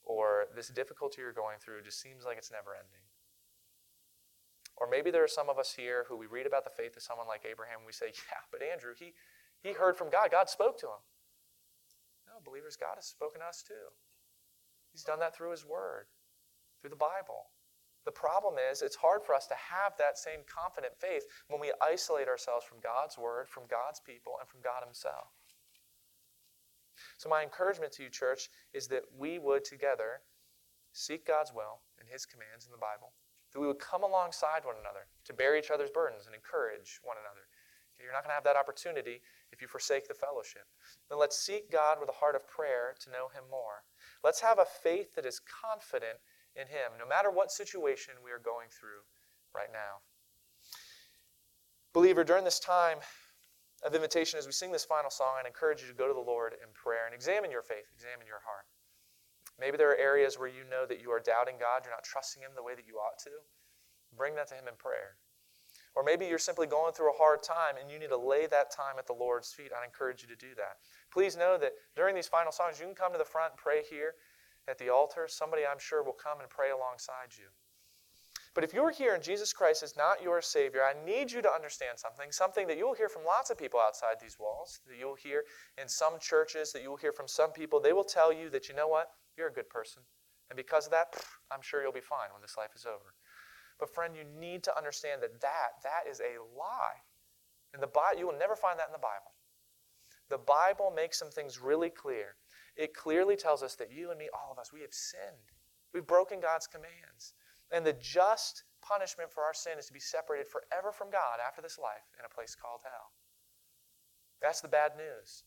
or 0.05 0.45
this 0.55 0.69
difficulty 0.69 1.21
you're 1.21 1.33
going 1.33 1.57
through 1.59 1.81
just 1.81 1.99
seems 1.99 2.23
like 2.25 2.37
it's 2.37 2.51
never 2.51 2.71
ending. 2.71 3.03
Or 4.77 4.87
maybe 4.89 5.09
there 5.09 5.23
are 5.23 5.31
some 5.31 5.49
of 5.49 5.57
us 5.57 5.73
here 5.73 6.05
who 6.07 6.17
we 6.17 6.27
read 6.27 6.45
about 6.45 6.63
the 6.63 6.69
faith 6.69 6.95
of 6.97 7.03
someone 7.03 7.27
like 7.27 7.45
Abraham 7.49 7.79
and 7.79 7.87
we 7.87 7.93
say, 7.93 8.07
Yeah, 8.07 8.43
but 8.51 8.61
Andrew, 8.61 8.93
he, 8.97 9.13
he 9.63 9.73
heard 9.73 9.97
from 9.97 10.09
God. 10.09 10.31
God 10.31 10.49
spoke 10.49 10.77
to 10.79 10.87
him. 10.87 11.01
No, 12.27 12.43
believers, 12.43 12.75
God 12.75 12.95
has 12.95 13.05
spoken 13.05 13.39
to 13.39 13.47
us 13.47 13.63
too. 13.65 13.89
He's 14.91 15.03
done 15.03 15.19
that 15.19 15.35
through 15.35 15.51
His 15.51 15.65
Word, 15.65 16.07
through 16.79 16.91
the 16.91 16.95
Bible. 16.95 17.51
The 18.05 18.11
problem 18.11 18.55
is, 18.71 18.81
it's 18.81 18.95
hard 18.95 19.23
for 19.23 19.35
us 19.35 19.47
to 19.47 19.55
have 19.55 19.91
that 19.97 20.17
same 20.17 20.47
confident 20.47 20.93
faith 20.95 21.23
when 21.47 21.59
we 21.59 21.73
isolate 21.81 22.27
ourselves 22.27 22.65
from 22.65 22.79
God's 22.79 23.17
Word, 23.17 23.49
from 23.49 23.63
God's 23.67 23.99
people, 23.99 24.39
and 24.39 24.47
from 24.47 24.61
God 24.61 24.83
Himself. 24.85 25.35
So, 27.17 27.29
my 27.29 27.43
encouragement 27.43 27.91
to 27.93 28.03
you, 28.03 28.09
church, 28.09 28.49
is 28.73 28.87
that 28.87 29.03
we 29.17 29.39
would 29.39 29.63
together 29.63 30.21
seek 30.93 31.25
God's 31.25 31.53
will 31.53 31.81
and 31.99 32.07
His 32.07 32.25
commands 32.25 32.65
in 32.65 32.71
the 32.71 32.77
Bible, 32.77 33.13
that 33.53 33.59
we 33.59 33.67
would 33.67 33.79
come 33.79 34.03
alongside 34.03 34.63
one 34.63 34.75
another 34.79 35.07
to 35.25 35.33
bear 35.33 35.55
each 35.57 35.71
other's 35.71 35.89
burdens 35.89 36.25
and 36.25 36.35
encourage 36.35 36.99
one 37.03 37.17
another. 37.19 37.47
You're 37.99 38.11
not 38.11 38.23
going 38.23 38.31
to 38.31 38.35
have 38.35 38.43
that 38.43 38.59
opportunity 38.59 39.21
if 39.51 39.61
you 39.61 39.67
forsake 39.67 40.07
the 40.07 40.13
fellowship. 40.13 40.67
Then 41.09 41.17
let's 41.17 41.39
seek 41.39 41.71
God 41.71 41.97
with 41.99 42.09
a 42.09 42.19
heart 42.19 42.35
of 42.35 42.47
prayer 42.47 42.93
to 42.99 43.11
know 43.11 43.29
Him 43.33 43.43
more. 43.49 43.83
Let's 44.23 44.41
have 44.41 44.59
a 44.59 44.65
faith 44.65 45.15
that 45.15 45.25
is 45.25 45.39
confident 45.39 46.19
in 46.55 46.67
Him, 46.67 46.99
no 46.99 47.07
matter 47.07 47.31
what 47.31 47.51
situation 47.51 48.15
we 48.23 48.31
are 48.31 48.39
going 48.39 48.67
through 48.69 49.07
right 49.55 49.71
now. 49.71 50.03
Believer, 51.93 52.25
during 52.25 52.43
this 52.43 52.59
time, 52.59 52.97
of 53.85 53.93
invitation 53.93 54.39
as 54.39 54.45
we 54.45 54.51
sing 54.51 54.71
this 54.71 54.83
final 54.83 55.11
song, 55.11 55.37
I'd 55.39 55.45
encourage 55.45 55.81
you 55.81 55.87
to 55.87 55.93
go 55.93 56.07
to 56.07 56.13
the 56.13 56.19
Lord 56.19 56.53
in 56.53 56.73
prayer 56.73 57.05
and 57.05 57.13
examine 57.13 57.51
your 57.51 57.61
faith, 57.61 57.85
examine 57.93 58.25
your 58.25 58.41
heart. 58.41 58.65
Maybe 59.59 59.77
there 59.77 59.91
are 59.91 59.97
areas 59.97 60.37
where 60.37 60.49
you 60.49 60.65
know 60.69 60.85
that 60.89 60.99
you 60.99 61.11
are 61.11 61.21
doubting 61.21 61.55
God, 61.59 61.85
you're 61.85 61.93
not 61.93 62.03
trusting 62.03 62.41
Him 62.41 62.51
the 62.55 62.63
way 62.63 62.73
that 62.73 62.87
you 62.87 62.95
ought 62.95 63.19
to. 63.23 63.31
Bring 64.17 64.35
that 64.35 64.47
to 64.49 64.55
Him 64.55 64.67
in 64.67 64.75
prayer. 64.75 65.15
Or 65.93 66.03
maybe 66.03 66.25
you're 66.25 66.39
simply 66.39 66.67
going 66.67 66.93
through 66.93 67.13
a 67.13 67.17
hard 67.17 67.41
time 67.41 67.75
and 67.79 67.89
you 67.89 67.99
need 67.99 68.09
to 68.09 68.17
lay 68.17 68.47
that 68.47 68.71
time 68.71 68.95
at 68.99 69.07
the 69.07 69.13
Lord's 69.13 69.53
feet. 69.53 69.71
I'd 69.71 69.85
encourage 69.85 70.21
you 70.21 70.27
to 70.27 70.35
do 70.35 70.55
that. 70.57 70.81
Please 71.13 71.37
know 71.37 71.57
that 71.57 71.71
during 71.95 72.15
these 72.15 72.27
final 72.27 72.51
songs, 72.51 72.79
you 72.79 72.85
can 72.85 72.95
come 72.95 73.13
to 73.13 73.17
the 73.17 73.23
front 73.23 73.53
and 73.53 73.57
pray 73.57 73.81
here 73.89 74.15
at 74.67 74.77
the 74.77 74.89
altar. 74.89 75.27
Somebody, 75.29 75.63
I'm 75.65 75.79
sure, 75.79 76.03
will 76.03 76.17
come 76.17 76.41
and 76.41 76.49
pray 76.49 76.71
alongside 76.71 77.31
you. 77.37 77.47
But 78.55 78.63
if 78.63 78.73
you're 78.73 78.89
here 78.89 79.13
and 79.13 79.21
Jesus 79.21 79.51
Christ 79.51 79.83
is 79.83 79.97
not 79.97 80.23
your 80.23 80.41
Savior, 80.41 80.81
I 80.81 80.93
need 81.05 81.29
you 81.29 81.41
to 81.41 81.51
understand 81.51 81.99
something, 81.99 82.31
something 82.31 82.67
that 82.67 82.77
you'll 82.77 82.93
hear 82.93 83.09
from 83.09 83.25
lots 83.25 83.49
of 83.49 83.57
people 83.57 83.81
outside 83.81 84.15
these 84.21 84.37
walls, 84.39 84.79
that 84.87 84.97
you'll 84.97 85.15
hear 85.15 85.43
in 85.79 85.89
some 85.89 86.13
churches, 86.21 86.71
that 86.71 86.81
you'll 86.81 86.95
hear 86.95 87.11
from 87.11 87.27
some 87.27 87.51
people. 87.51 87.81
They 87.81 87.91
will 87.91 88.05
tell 88.05 88.31
you 88.31 88.49
that, 88.51 88.69
you 88.69 88.75
know 88.75 88.87
what, 88.87 89.09
you're 89.37 89.49
a 89.49 89.53
good 89.53 89.69
person. 89.69 90.03
And 90.49 90.55
because 90.55 90.85
of 90.85 90.91
that, 90.91 91.13
I'm 91.51 91.61
sure 91.61 91.81
you'll 91.81 91.91
be 91.91 91.99
fine 91.99 92.29
when 92.31 92.41
this 92.41 92.55
life 92.57 92.71
is 92.75 92.85
over. 92.85 93.13
But 93.77 93.93
friend, 93.93 94.15
you 94.15 94.23
need 94.39 94.63
to 94.63 94.77
understand 94.77 95.21
that 95.21 95.41
that, 95.41 95.83
that 95.83 96.09
is 96.09 96.21
a 96.21 96.39
lie. 96.57 97.03
And 97.73 97.83
the 97.83 97.87
Bible, 97.87 98.19
you 98.19 98.25
will 98.25 98.39
never 98.39 98.55
find 98.55 98.79
that 98.79 98.87
in 98.87 98.93
the 98.93 98.99
Bible. 98.99 99.35
The 100.29 100.37
Bible 100.37 100.93
makes 100.95 101.19
some 101.19 101.29
things 101.29 101.59
really 101.59 101.89
clear. 101.89 102.35
It 102.77 102.93
clearly 102.93 103.35
tells 103.35 103.63
us 103.63 103.75
that 103.75 103.91
you 103.91 104.11
and 104.11 104.17
me, 104.17 104.29
all 104.33 104.49
of 104.51 104.59
us, 104.59 104.71
we 104.71 104.79
have 104.79 104.93
sinned. 104.93 105.51
We've 105.93 106.07
broken 106.07 106.39
God's 106.39 106.67
commands. 106.67 107.33
And 107.75 107.85
the 107.85 107.99
just 107.99 108.63
punishment 108.81 109.29
for 109.29 109.43
our 109.43 109.53
sin 109.53 109.77
is 109.77 109.87
to 109.87 109.93
be 109.93 109.99
separated 109.99 110.47
forever 110.47 110.93
from 110.93 111.11
God 111.11 111.43
after 111.45 111.61
this 111.61 111.77
life 111.77 112.07
in 112.17 112.23
a 112.23 112.33
place 112.33 112.55
called 112.55 112.79
hell. 112.83 113.11
That's 114.41 114.61
the 114.61 114.71
bad 114.71 114.93
news. 114.95 115.43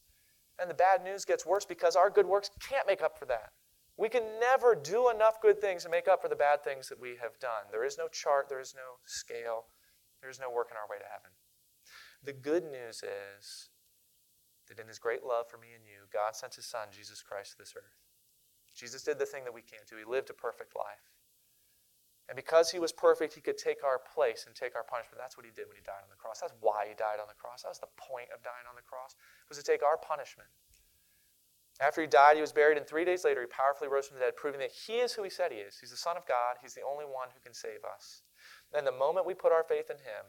And 0.60 0.68
the 0.68 0.74
bad 0.74 1.02
news 1.02 1.24
gets 1.24 1.46
worse 1.46 1.64
because 1.64 1.96
our 1.96 2.10
good 2.10 2.26
works 2.26 2.50
can't 2.60 2.86
make 2.86 3.00
up 3.00 3.18
for 3.18 3.24
that. 3.26 3.52
We 3.96 4.10
can 4.10 4.24
never 4.38 4.74
do 4.74 5.08
enough 5.08 5.40
good 5.40 5.58
things 5.58 5.84
to 5.84 5.88
make 5.88 6.06
up 6.06 6.20
for 6.20 6.28
the 6.28 6.36
bad 6.36 6.62
things 6.62 6.90
that 6.90 7.00
we 7.00 7.16
have 7.16 7.40
done. 7.40 7.64
There 7.72 7.84
is 7.84 7.96
no 7.96 8.08
chart, 8.08 8.50
there 8.50 8.60
is 8.60 8.74
no 8.76 9.00
scale, 9.06 9.64
there 10.20 10.30
is 10.30 10.38
no 10.38 10.50
working 10.50 10.76
our 10.76 10.88
way 10.90 10.98
to 10.98 11.10
heaven. 11.10 11.30
The 12.22 12.34
good 12.34 12.64
news 12.64 13.02
is 13.02 13.70
that 14.68 14.78
in 14.78 14.86
his 14.86 14.98
great 14.98 15.24
love 15.24 15.48
for 15.48 15.56
me 15.56 15.68
and 15.74 15.86
you, 15.86 16.04
God 16.12 16.36
sent 16.36 16.56
his 16.56 16.66
son, 16.66 16.88
Jesus 16.92 17.22
Christ, 17.22 17.52
to 17.52 17.58
this 17.58 17.72
earth. 17.74 17.96
Jesus 18.76 19.02
did 19.02 19.18
the 19.18 19.26
thing 19.26 19.44
that 19.44 19.54
we 19.54 19.62
can't 19.62 19.88
do. 19.88 19.96
He 19.96 20.04
lived 20.04 20.28
a 20.28 20.34
perfect 20.34 20.76
life. 20.76 21.17
And 22.28 22.36
because 22.36 22.68
he 22.68 22.78
was 22.78 22.92
perfect, 22.92 23.32
he 23.32 23.40
could 23.40 23.56
take 23.56 23.80
our 23.80 23.96
place 23.96 24.44
and 24.44 24.52
take 24.52 24.76
our 24.76 24.84
punishment. 24.84 25.16
That's 25.16 25.36
what 25.40 25.48
he 25.48 25.52
did 25.52 25.64
when 25.64 25.80
he 25.80 25.84
died 25.84 26.04
on 26.04 26.12
the 26.12 26.20
cross. 26.20 26.44
That's 26.44 26.52
why 26.60 26.84
he 26.84 26.92
died 26.92 27.24
on 27.24 27.28
the 27.28 27.38
cross. 27.40 27.64
That 27.64 27.72
was 27.72 27.80
the 27.80 27.88
point 27.96 28.28
of 28.36 28.44
dying 28.44 28.68
on 28.68 28.76
the 28.76 28.84
cross, 28.84 29.16
was 29.48 29.56
to 29.56 29.64
take 29.64 29.80
our 29.80 29.96
punishment. 29.96 30.52
After 31.80 32.02
he 32.02 32.10
died, 32.10 32.36
he 32.36 32.44
was 32.44 32.52
buried, 32.52 32.76
and 32.76 32.84
three 32.84 33.06
days 33.06 33.24
later, 33.24 33.40
he 33.40 33.46
powerfully 33.46 33.88
rose 33.88 34.10
from 34.10 34.18
the 34.18 34.24
dead, 34.28 34.36
proving 34.36 34.60
that 34.60 34.74
he 34.74 35.00
is 35.00 35.14
who 35.14 35.22
he 35.22 35.30
said 35.30 35.52
he 35.52 35.62
is. 35.62 35.78
He's 35.78 35.94
the 35.94 35.96
Son 35.96 36.18
of 36.18 36.26
God. 36.26 36.58
He's 36.60 36.74
the 36.74 36.84
only 36.84 37.06
one 37.06 37.32
who 37.32 37.40
can 37.40 37.54
save 37.54 37.80
us. 37.86 38.22
And 38.74 38.84
the 38.84 38.92
moment 38.92 39.24
we 39.24 39.32
put 39.32 39.54
our 39.54 39.64
faith 39.64 39.88
in 39.88 39.96
him, 39.96 40.26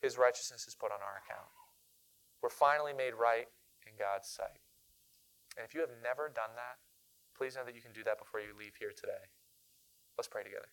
his 0.00 0.16
righteousness 0.16 0.64
is 0.68 0.74
put 0.74 0.92
on 0.92 1.02
our 1.02 1.20
account. 1.20 1.50
We're 2.40 2.54
finally 2.54 2.92
made 2.92 3.12
right 3.12 3.48
in 3.84 3.92
God's 3.98 4.28
sight. 4.28 4.62
And 5.58 5.66
if 5.66 5.74
you 5.74 5.80
have 5.80 5.92
never 6.02 6.28
done 6.28 6.54
that, 6.56 6.78
please 7.36 7.56
know 7.56 7.64
that 7.64 7.74
you 7.74 7.82
can 7.82 7.92
do 7.92 8.04
that 8.04 8.18
before 8.18 8.40
you 8.40 8.54
leave 8.56 8.76
here 8.78 8.92
today. 8.94 9.28
Let's 10.16 10.28
pray 10.28 10.42
together. 10.42 10.68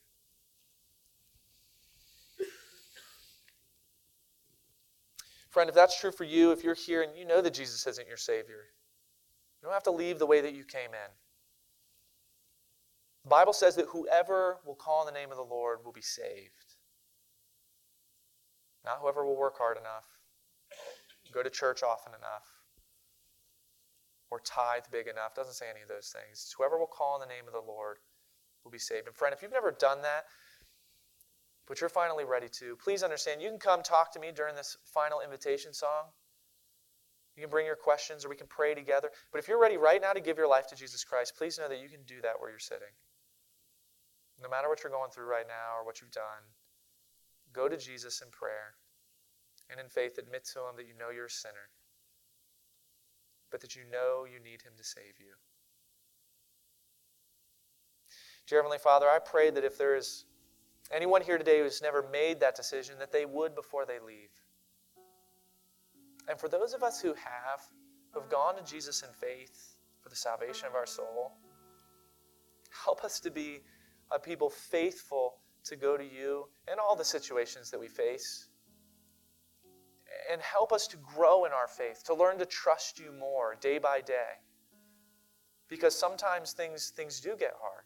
Friend, 5.50 5.68
if 5.68 5.76
that's 5.76 6.00
true 6.00 6.12
for 6.12 6.24
you, 6.24 6.52
if 6.52 6.64
you're 6.64 6.76
here 6.76 7.02
and 7.02 7.18
you 7.18 7.26
know 7.26 7.42
that 7.42 7.54
Jesus 7.54 7.86
isn't 7.86 8.08
your 8.08 8.18
Savior, 8.18 8.70
you 9.62 9.66
don't 9.66 9.74
have 9.74 9.84
to 9.84 9.92
leave 9.92 10.18
the 10.18 10.26
way 10.26 10.40
that 10.40 10.54
you 10.54 10.64
came 10.64 10.92
in. 10.92 11.12
The 13.24 13.30
Bible 13.30 13.54
says 13.54 13.76
that 13.76 13.88
whoever 13.88 14.58
will 14.66 14.76
call 14.76 15.02
on 15.02 15.06
the 15.06 15.12
name 15.12 15.30
of 15.30 15.38
the 15.38 15.44
Lord 15.44 15.80
will 15.84 15.92
be 15.92 16.02
saved. 16.02 16.76
Not 18.86 19.00
whoever 19.02 19.26
will 19.26 19.38
work 19.38 19.58
hard 19.58 19.78
enough, 19.78 20.08
go 21.32 21.44
to 21.44 21.50
church 21.50 21.84
often 21.84 22.14
enough, 22.14 22.48
or 24.32 24.40
tithe 24.40 24.86
big 24.90 25.08
enough. 25.08 25.36
Doesn't 25.36 25.54
say 25.54 25.66
any 25.70 25.82
of 25.82 25.90
those 25.90 26.16
things. 26.16 26.32
It's 26.32 26.56
whoever 26.58 26.80
will 26.80 26.88
call 26.88 27.16
on 27.16 27.20
the 27.20 27.28
name 27.28 27.46
of 27.46 27.54
the 27.54 27.60
Lord 27.60 27.98
will 28.64 28.72
be 28.72 28.80
saved. 28.80 29.08
And 29.08 29.16
friend, 29.16 29.34
if 29.34 29.42
you've 29.42 29.52
never 29.52 29.72
done 29.72 30.02
that, 30.04 30.26
but 31.68 31.82
you're 31.82 31.90
finally 31.90 32.26
ready 32.26 32.50
to, 32.60 32.76
please 32.78 33.04
understand 33.04 33.42
you 33.42 33.50
can 33.50 33.60
come 33.60 33.82
talk 33.84 34.12
to 34.14 34.20
me 34.20 34.32
during 34.36 34.56
this 34.56 34.78
final 34.84 35.22
invitation 35.22 35.74
song. 35.74 36.06
You 37.36 37.42
can 37.44 37.50
bring 37.50 37.66
your 37.66 37.76
questions 37.78 38.26
or 38.26 38.30
we 38.30 38.36
can 38.36 38.48
pray 38.48 38.76
together. 38.76 39.10
But 39.32 39.40
if 39.40 39.48
you're 39.48 39.62
ready 39.62 39.78
right 39.78 40.02
now 40.02 40.14
to 40.14 40.22
give 40.22 40.38
your 40.38 40.48
life 40.50 40.68
to 40.68 40.76
Jesus 40.76 41.04
Christ, 41.04 41.36
please 41.38 41.58
know 41.60 41.70
that 41.70 41.80
you 41.82 41.90
can 41.90 42.04
do 42.06 42.22
that 42.22 42.40
where 42.40 42.50
you're 42.50 42.60
sitting. 42.60 42.94
No 44.42 44.50
matter 44.50 44.70
what 44.70 44.84
you're 44.84 44.92
going 44.92 45.12
through 45.12 45.28
right 45.28 45.48
now 45.48 45.80
or 45.80 45.86
what 45.86 46.02
you've 46.02 46.12
done, 46.12 46.44
go 47.54 47.70
to 47.70 47.78
Jesus 47.78 48.22
in 48.22 48.30
prayer 48.32 48.76
and 49.70 49.80
in 49.80 49.88
faith 49.88 50.18
admit 50.18 50.46
to 50.54 50.60
Him 50.60 50.76
that 50.78 50.88
you 50.88 50.94
know 51.00 51.10
you're 51.10 51.26
a 51.26 51.30
sinner. 51.30 51.70
but 53.52 53.62
that 53.62 53.76
you 53.76 53.84
know 53.92 54.26
you 54.26 54.40
need 54.40 54.62
him 54.64 54.74
to 54.78 54.84
save 54.84 55.20
you. 55.20 55.36
Dear 58.52 58.60
Heavenly 58.60 58.80
Father, 58.80 59.08
I 59.08 59.20
pray 59.20 59.50
that 59.50 59.64
if 59.64 59.78
there 59.78 59.96
is 59.96 60.26
anyone 60.92 61.22
here 61.22 61.38
today 61.38 61.60
who's 61.60 61.82
never 61.82 62.06
made 62.12 62.42
that 62.42 62.54
decision, 62.54 62.96
that 63.00 63.10
they 63.10 63.26
would 63.26 63.56
before 63.56 63.86
they 63.86 63.98
leave. 64.06 64.30
And 66.28 66.38
for 66.38 66.50
those 66.50 66.74
of 66.74 66.84
us 66.84 67.00
who 67.00 67.14
have, 67.14 67.62
who 68.12 68.20
have 68.20 68.30
gone 68.30 68.58
to 68.58 68.64
Jesus 68.70 69.04
in 69.04 69.10
faith 69.14 69.78
for 70.02 70.10
the 70.10 70.18
salvation 70.18 70.68
of 70.68 70.76
our 70.76 70.86
soul, 70.86 71.32
help 72.84 73.06
us 73.06 73.22
to 73.22 73.32
be 73.32 73.62
a 74.12 74.20
people 74.20 74.50
faithful 74.50 75.36
to 75.64 75.78
go 75.78 75.96
to 75.96 76.04
you 76.04 76.50
in 76.70 76.78
all 76.78 76.98
the 76.98 77.06
situations 77.06 77.72
that 77.72 77.80
we 77.80 77.88
face. 77.88 78.50
And 80.30 80.42
help 80.42 80.74
us 80.74 80.88
to 80.88 80.98
grow 80.98 81.46
in 81.46 81.54
our 81.54 81.70
faith, 81.70 82.04
to 82.08 82.14
learn 82.14 82.38
to 82.40 82.46
trust 82.46 83.00
you 83.00 83.14
more 83.18 83.56
day 83.62 83.78
by 83.78 84.02
day. 84.02 84.42
Because 85.70 85.98
sometimes 85.98 86.52
things, 86.52 86.92
things 86.94 87.22
do 87.22 87.38
get 87.40 87.54
hard. 87.58 87.86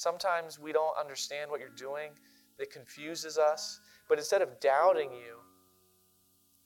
Sometimes 0.00 0.58
we 0.58 0.72
don't 0.72 0.96
understand 0.98 1.50
what 1.50 1.60
you're 1.60 1.68
doing, 1.76 2.12
it 2.58 2.72
confuses 2.72 3.36
us. 3.36 3.80
But 4.08 4.16
instead 4.16 4.40
of 4.40 4.58
doubting 4.58 5.12
you, 5.12 5.36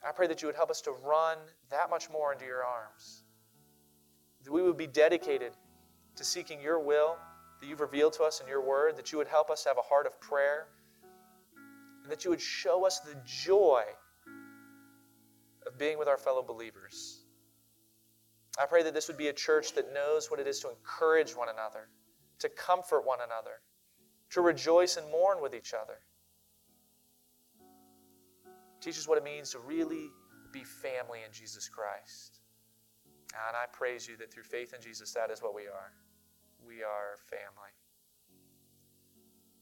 I 0.06 0.12
pray 0.12 0.28
that 0.28 0.40
you 0.40 0.46
would 0.46 0.54
help 0.54 0.70
us 0.70 0.80
to 0.82 0.92
run 0.92 1.38
that 1.68 1.90
much 1.90 2.08
more 2.08 2.32
into 2.32 2.44
your 2.44 2.62
arms. 2.62 3.24
That 4.44 4.52
we 4.52 4.62
would 4.62 4.76
be 4.76 4.86
dedicated 4.86 5.50
to 6.14 6.24
seeking 6.24 6.60
your 6.60 6.78
will 6.78 7.16
that 7.60 7.66
you've 7.66 7.80
revealed 7.80 8.12
to 8.12 8.22
us 8.22 8.40
in 8.40 8.46
your 8.46 8.64
word, 8.64 8.96
that 8.98 9.10
you 9.10 9.18
would 9.18 9.26
help 9.26 9.50
us 9.50 9.64
have 9.64 9.78
a 9.78 9.82
heart 9.82 10.06
of 10.06 10.20
prayer, 10.20 10.68
and 12.04 12.12
that 12.12 12.24
you 12.24 12.30
would 12.30 12.40
show 12.40 12.86
us 12.86 13.00
the 13.00 13.16
joy 13.26 13.82
of 15.66 15.76
being 15.76 15.98
with 15.98 16.06
our 16.06 16.18
fellow 16.18 16.42
believers. 16.42 17.24
I 18.60 18.66
pray 18.66 18.84
that 18.84 18.94
this 18.94 19.08
would 19.08 19.18
be 19.18 19.26
a 19.26 19.32
church 19.32 19.72
that 19.72 19.92
knows 19.92 20.30
what 20.30 20.38
it 20.38 20.46
is 20.46 20.60
to 20.60 20.70
encourage 20.70 21.32
one 21.32 21.48
another 21.48 21.88
to 22.44 22.50
comfort 22.50 23.06
one 23.06 23.20
another, 23.24 23.62
to 24.30 24.42
rejoice 24.42 24.98
and 24.98 25.10
mourn 25.10 25.40
with 25.40 25.54
each 25.54 25.72
other. 25.72 25.96
Teach 28.82 28.98
us 28.98 29.08
what 29.08 29.16
it 29.16 29.24
means 29.24 29.50
to 29.52 29.58
really 29.60 30.10
be 30.52 30.62
family 30.62 31.20
in 31.26 31.32
Jesus 31.32 31.70
Christ. 31.70 32.40
And 33.48 33.56
I 33.56 33.64
praise 33.72 34.06
you 34.06 34.18
that 34.18 34.30
through 34.30 34.42
faith 34.42 34.74
in 34.74 34.82
Jesus, 34.82 35.14
that 35.14 35.30
is 35.30 35.40
what 35.42 35.54
we 35.54 35.62
are. 35.62 35.92
We 36.66 36.82
are 36.82 37.16
family. 37.30 37.72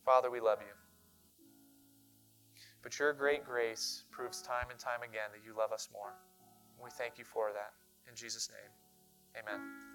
Father, 0.04 0.28
we 0.28 0.40
love 0.40 0.58
you. 0.60 0.74
But 2.82 2.98
your 2.98 3.12
great 3.12 3.44
grace 3.44 4.02
proves 4.10 4.42
time 4.42 4.66
and 4.70 4.78
time 4.78 5.02
again 5.02 5.30
that 5.32 5.46
you 5.46 5.56
love 5.56 5.70
us 5.70 5.88
more. 5.92 6.14
We 6.82 6.90
thank 6.90 7.16
you 7.16 7.24
for 7.24 7.52
that. 7.52 7.74
In 8.10 8.16
Jesus' 8.16 8.50
name, 8.50 9.44
amen. 9.44 9.91